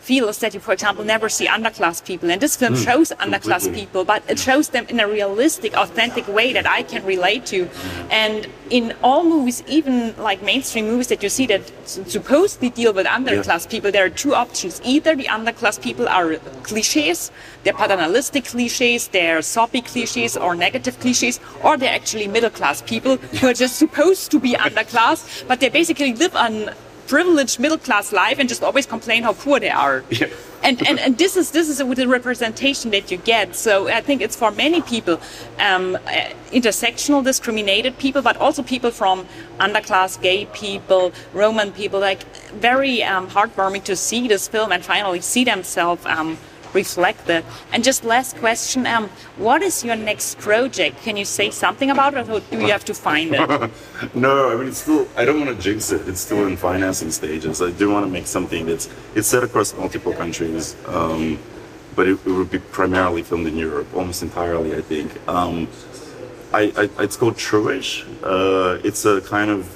feel 0.00 0.28
is 0.28 0.38
that 0.38 0.54
you 0.54 0.60
for 0.60 0.72
example 0.72 1.04
never 1.04 1.28
see 1.28 1.46
underclass 1.46 2.04
people. 2.04 2.30
And 2.30 2.40
this 2.40 2.56
film 2.56 2.74
hmm. 2.74 2.80
shows 2.80 3.12
underclass 3.20 3.64
completely. 3.64 3.86
people 3.86 4.04
but 4.04 4.22
it 4.28 4.38
hmm. 4.38 4.50
shows 4.50 4.68
them 4.70 4.86
in 4.88 5.00
a 5.00 5.08
realistic 5.08 5.74
authentic 5.74 6.26
way 6.28 6.52
that 6.52 6.66
i 6.66 6.82
can 6.82 7.04
relate 7.04 7.46
to. 7.46 7.68
And 8.10 8.48
in 8.70 8.94
all 9.02 9.24
movies 9.24 9.62
even 9.66 10.16
like 10.16 10.42
mainstream 10.42 10.86
movies 10.86 11.08
that 11.08 11.22
you 11.22 11.28
see 11.28 11.46
that 11.46 11.62
supposedly 11.86 12.70
deal 12.70 12.92
with 12.92 13.06
underclass 13.06 13.68
people 13.68 13.90
there 13.90 14.04
are 14.04 14.10
two 14.10 14.34
options. 14.34 14.80
Either 14.84 15.14
the 15.16 15.24
underclass 15.24 15.80
people 15.80 16.08
are 16.08 16.36
cliches 16.62 17.30
they're 17.64 17.72
paternalistic 17.72 18.44
cliches 18.44 19.08
they're 19.08 19.42
soppy 19.42 19.82
cliches 19.82 20.36
or 20.36 20.54
negative 20.54 20.98
cliches 21.00 21.40
or 21.62 21.76
they're 21.76 21.94
actually 21.94 22.28
middle 22.28 22.50
class 22.50 22.82
people 22.82 23.16
who 23.16 23.46
are 23.48 23.54
just 23.54 23.76
supposed 23.76 24.30
to 24.30 24.38
be 24.38 24.52
underclass 24.66 25.46
but 25.48 25.60
they 25.60 25.68
basically 25.68 26.14
live 26.14 26.34
on 26.36 26.70
privileged 27.08 27.58
middle 27.58 27.78
class 27.78 28.12
life 28.12 28.38
and 28.38 28.48
just 28.48 28.62
always 28.62 28.86
complain 28.86 29.22
how 29.22 29.32
poor 29.32 29.58
they 29.58 29.70
are 29.70 30.04
Yeah. 30.10 30.28
and, 30.62 30.76
and 30.88 30.98
and 31.04 31.12
this 31.18 31.36
is 31.36 31.50
this 31.52 31.68
is 31.68 31.82
with 31.82 31.98
the 31.98 32.08
representation 32.08 32.90
that 32.90 33.10
you 33.10 33.18
get. 33.34 33.54
So 33.54 33.88
I 33.88 34.00
think 34.00 34.20
it's 34.26 34.36
for 34.36 34.50
many 34.50 34.80
people, 34.82 35.20
um, 35.68 35.96
uh, 35.96 36.00
intersectional, 36.58 37.22
discriminated 37.24 37.92
people, 37.98 38.22
but 38.22 38.36
also 38.36 38.62
people 38.62 38.90
from 38.90 39.26
underclass, 39.60 40.20
gay 40.20 40.46
people, 40.46 41.12
Roman 41.32 41.70
people. 41.72 42.00
Like 42.00 42.22
very 42.68 43.02
um, 43.04 43.28
heartwarming 43.36 43.84
to 43.84 43.94
see 43.96 44.28
this 44.28 44.48
film 44.48 44.72
and 44.72 44.84
finally 44.84 45.20
see 45.20 45.44
themselves 45.44 46.04
um, 46.06 46.36
reflected. 46.74 47.44
And 47.72 47.84
just 47.84 48.04
last 48.04 48.36
question: 48.36 48.86
um, 48.86 49.08
What 49.36 49.62
is 49.62 49.84
your 49.84 49.96
next 49.96 50.38
project? 50.38 51.02
Can 51.02 51.16
you 51.16 51.24
say 51.24 51.50
something 51.50 51.90
about 51.90 52.14
it, 52.14 52.28
or 52.28 52.40
do 52.40 52.58
you 52.60 52.70
have 52.72 52.84
to 52.86 52.94
find 52.94 53.34
it? 53.34 53.70
No, 54.14 54.50
I 54.50 54.56
mean 54.56 54.68
it's 54.68 54.78
still. 54.78 55.08
I 55.16 55.24
don't 55.24 55.40
want 55.40 55.56
to 55.56 55.60
jinx 55.62 55.90
it. 55.90 56.08
It's 56.08 56.20
still 56.20 56.46
in 56.46 56.56
financing 56.56 57.10
stages. 57.10 57.60
I 57.60 57.70
do 57.72 57.90
want 57.90 58.06
to 58.06 58.10
make 58.10 58.26
something 58.26 58.66
that's 58.66 58.88
it's 59.14 59.26
set 59.26 59.42
across 59.42 59.74
multiple 59.76 60.12
countries, 60.12 60.76
um, 60.86 61.38
but 61.96 62.06
it, 62.06 62.18
it 62.24 62.30
would 62.30 62.50
be 62.50 62.60
primarily 62.60 63.22
filmed 63.22 63.46
in 63.48 63.56
Europe, 63.56 63.88
almost 63.94 64.22
entirely, 64.22 64.76
I 64.76 64.82
think. 64.82 65.10
Um, 65.28 65.68
I, 66.52 66.72
I, 66.76 67.02
it's 67.02 67.16
called 67.16 67.34
Truish. 67.34 68.06
Uh, 68.22 68.80
it's 68.84 69.04
a 69.04 69.20
kind 69.20 69.50
of 69.50 69.68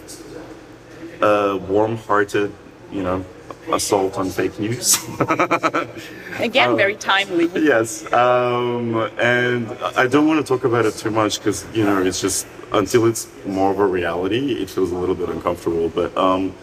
uh, 1.23 1.59
warm-hearted, 1.69 2.53
you 2.91 3.03
know, 3.03 3.25
assault 3.71 4.17
on 4.19 4.31
fake 4.31 4.59
news. 4.59 4.99
Again, 6.39 6.77
very 6.77 6.97
timely. 6.97 7.49
yes, 7.55 8.11
um, 8.13 8.97
and 9.19 9.71
I 9.97 10.07
don't 10.07 10.27
want 10.27 10.45
to 10.45 10.47
talk 10.47 10.65
about 10.65 10.87
it 10.87 10.95
too 10.95 11.11
much 11.11 11.39
because 11.39 11.65
you 11.75 11.85
know 11.85 12.03
it's 12.03 12.21
just 12.21 12.47
until 12.73 13.07
it's 13.07 13.29
more 13.47 13.71
of 13.71 13.79
a 13.79 13.87
reality, 13.87 14.55
it 14.55 14.71
feels 14.71 14.91
a 14.91 14.97
little 14.97 15.15
bit 15.15 15.29
uncomfortable. 15.29 15.89
But 15.89 16.17
um, 16.17 16.55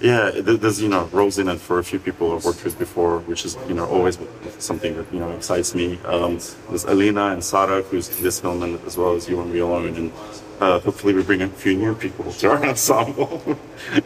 yeah, 0.00 0.30
th- 0.30 0.60
there's 0.60 0.80
you 0.80 0.88
know 0.88 1.06
roles 1.12 1.38
in 1.38 1.48
it 1.48 1.58
for 1.58 1.78
a 1.78 1.84
few 1.84 1.98
people 1.98 2.34
I've 2.34 2.44
worked 2.44 2.62
with 2.64 2.78
before, 2.78 3.20
which 3.20 3.44
is 3.44 3.56
you 3.66 3.74
know 3.74 3.86
always 3.86 4.18
something 4.58 4.96
that 4.96 5.12
you 5.12 5.20
know 5.20 5.30
excites 5.32 5.74
me. 5.74 5.98
Um, 6.04 6.38
there's 6.68 6.84
Alina 6.84 7.28
and 7.28 7.42
Sarah 7.42 7.82
who's 7.82 8.14
in 8.16 8.22
this 8.22 8.40
film, 8.40 8.62
and 8.62 8.80
as 8.86 8.96
well 8.96 9.14
as 9.14 9.28
you 9.28 9.40
and 9.40 9.52
me 9.52 9.60
alone, 9.60 9.96
and 9.96 10.12
uh, 10.60 10.78
hopefully 10.80 11.14
we 11.14 11.22
bring 11.22 11.42
a 11.42 11.48
few 11.48 11.76
new 11.76 11.94
people 11.94 12.30
to 12.32 12.50
our 12.50 12.64
ensemble. 12.68 13.58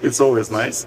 it's 0.03 0.21
always 0.21 0.51
nice. 0.51 0.87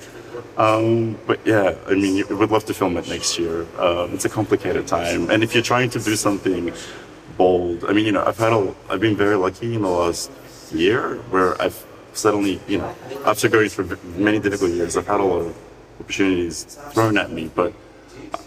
Um, 0.57 1.17
but 1.27 1.39
yeah, 1.45 1.75
I 1.87 1.93
mean, 1.95 2.25
we'd 2.37 2.49
love 2.49 2.65
to 2.65 2.73
film 2.73 2.97
it 2.97 3.07
next 3.07 3.39
year. 3.39 3.65
Uh, 3.77 4.07
it's 4.11 4.25
a 4.25 4.29
complicated 4.29 4.87
time, 4.87 5.29
and 5.29 5.43
if 5.43 5.53
you're 5.53 5.63
trying 5.63 5.89
to 5.91 5.99
do 5.99 6.15
something 6.15 6.73
bold, 7.37 7.85
I 7.85 7.93
mean, 7.93 8.05
you 8.05 8.11
know, 8.11 8.23
I've 8.25 8.37
had 8.37 8.53
a, 8.53 8.73
I've 8.89 8.99
been 8.99 9.15
very 9.15 9.35
lucky 9.35 9.75
in 9.75 9.81
the 9.81 9.89
last 9.89 10.31
year 10.71 11.17
where 11.29 11.61
I've 11.61 11.85
suddenly, 12.13 12.59
you 12.67 12.77
know, 12.77 12.95
after 13.25 13.47
going 13.47 13.69
through 13.69 13.97
many 14.15 14.39
difficult 14.39 14.71
years, 14.71 14.97
I've 14.97 15.07
had 15.07 15.19
a 15.19 15.23
lot 15.23 15.41
of 15.41 15.57
opportunities 15.99 16.63
thrown 16.91 17.17
at 17.17 17.31
me, 17.31 17.49
but 17.53 17.73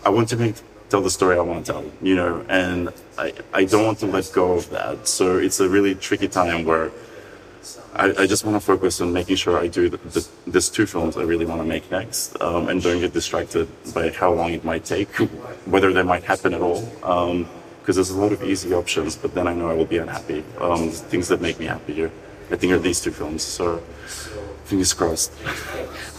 I 0.05 0.11
want 0.11 0.29
to 0.31 0.37
make 0.37 0.57
tell 0.91 1.01
the 1.01 1.11
story 1.11 1.37
I 1.37 1.41
want 1.41 1.67
to 1.67 1.73
tell, 1.73 1.85
you 2.03 2.15
know, 2.15 2.45
and 2.49 2.93
I, 3.19 3.33
I 3.53 3.65
don't 3.65 3.85
want 3.85 3.99
to 4.01 4.07
let 4.07 4.31
go 4.33 4.53
of 4.53 4.71
that. 4.71 5.09
So 5.09 5.39
it's 5.39 5.59
a 5.61 5.69
really 5.69 5.95
tricky 5.95 6.29
time 6.29 6.65
where 6.65 6.93
I, 7.95 8.23
I 8.23 8.27
just 8.27 8.45
want 8.45 8.57
to 8.57 8.61
focus 8.61 9.01
on 9.01 9.13
making 9.13 9.37
sure 9.37 9.59
I 9.59 9.69
do 9.69 9.89
the, 9.89 9.97
the, 9.97 10.27
these 10.47 10.69
two 10.69 10.87
films 10.87 11.17
I 11.17 11.23
really 11.23 11.47
want 11.47 11.61
to 11.61 11.67
make 11.67 11.91
next, 11.91 12.41
um, 12.41 12.69
and 12.69 12.83
don't 12.83 13.01
get 13.01 13.13
distracted 13.13 13.69
by 13.95 14.11
how 14.11 14.33
long 14.33 14.53
it 14.53 14.65
might 14.65 14.85
take, 14.85 15.09
whether 15.67 15.93
they 15.93 16.03
might 16.03 16.25
happen 16.25 16.55
at 16.55 16.63
all. 16.63 16.83
Because 17.81 17.97
there's 17.97 18.11
a 18.11 18.21
lot 18.21 18.33
of 18.33 18.43
easy 18.43 18.73
options, 18.73 19.15
but 19.17 19.35
then 19.35 19.47
I 19.47 19.55
know 19.55 19.69
I 19.69 19.75
will 19.75 19.85
be 19.85 19.99
unhappy. 19.99 20.43
Um, 20.59 20.91
things 20.91 21.29
that 21.29 21.41
make 21.41 21.59
me 21.59 21.67
happier, 21.67 22.11
I 22.51 22.57
think, 22.57 22.73
are 22.73 22.79
these 22.79 23.01
two 23.01 23.11
films. 23.11 23.43
So 23.43 23.83
fingers 24.65 24.93
crossed. 24.93 25.33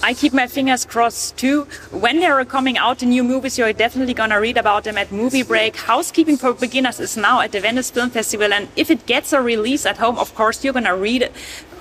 I 0.04 0.14
keep 0.14 0.34
my 0.34 0.48
fingers 0.48 0.86
crossed 0.86 1.38
too. 1.38 1.64
When 1.92 2.20
there 2.20 2.40
are 2.40 2.46
coming 2.46 2.78
out 2.78 3.00
the 3.00 3.06
new 3.06 3.24
movies, 3.24 3.58
you're 3.58 3.74
definitely 3.74 4.14
gonna 4.14 4.40
read 4.40 4.58
about 4.58 4.84
them 4.84 4.98
at 4.98 5.12
Movie 5.12 5.44
Break. 5.44 5.76
Housekeeping 5.76 6.38
for 6.38 6.54
Beginners 6.54 7.00
is 7.00 7.18
now 7.18 7.42
at 7.42 7.52
the 7.52 7.60
Venice 7.60 7.90
Film 7.90 8.10
Festival, 8.10 8.54
and 8.54 8.68
if 8.76 8.92
it 8.92 9.06
gets 9.06 9.34
a 9.34 9.42
release 9.42 9.86
at 9.86 9.98
home, 9.98 10.18
of 10.18 10.34
course, 10.36 10.64
you're 10.64 10.74
gonna 10.74 10.96
read 10.96 11.32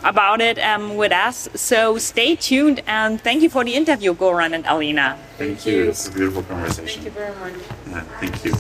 about 0.02 0.40
it 0.40 0.58
um, 0.58 0.96
with 0.96 1.12
us. 1.12 1.48
So 1.54 1.98
stay 1.98 2.36
tuned, 2.36 2.82
and 2.86 3.20
thank 3.20 3.42
you 3.42 3.50
for 3.50 3.64
the 3.64 3.74
interview, 3.74 4.14
Goran 4.14 4.54
and 4.54 4.64
Alina. 4.66 5.18
Thank 5.38 5.66
you. 5.66 5.88
It's 5.88 6.08
a 6.08 6.12
beautiful 6.12 6.42
conversation. 6.44 7.02
Thank 7.02 7.14
you 7.14 7.20
very 7.20 7.34
much. 7.36 7.54
Yeah, 7.88 8.00
thank 8.20 8.44
you. 8.44 8.54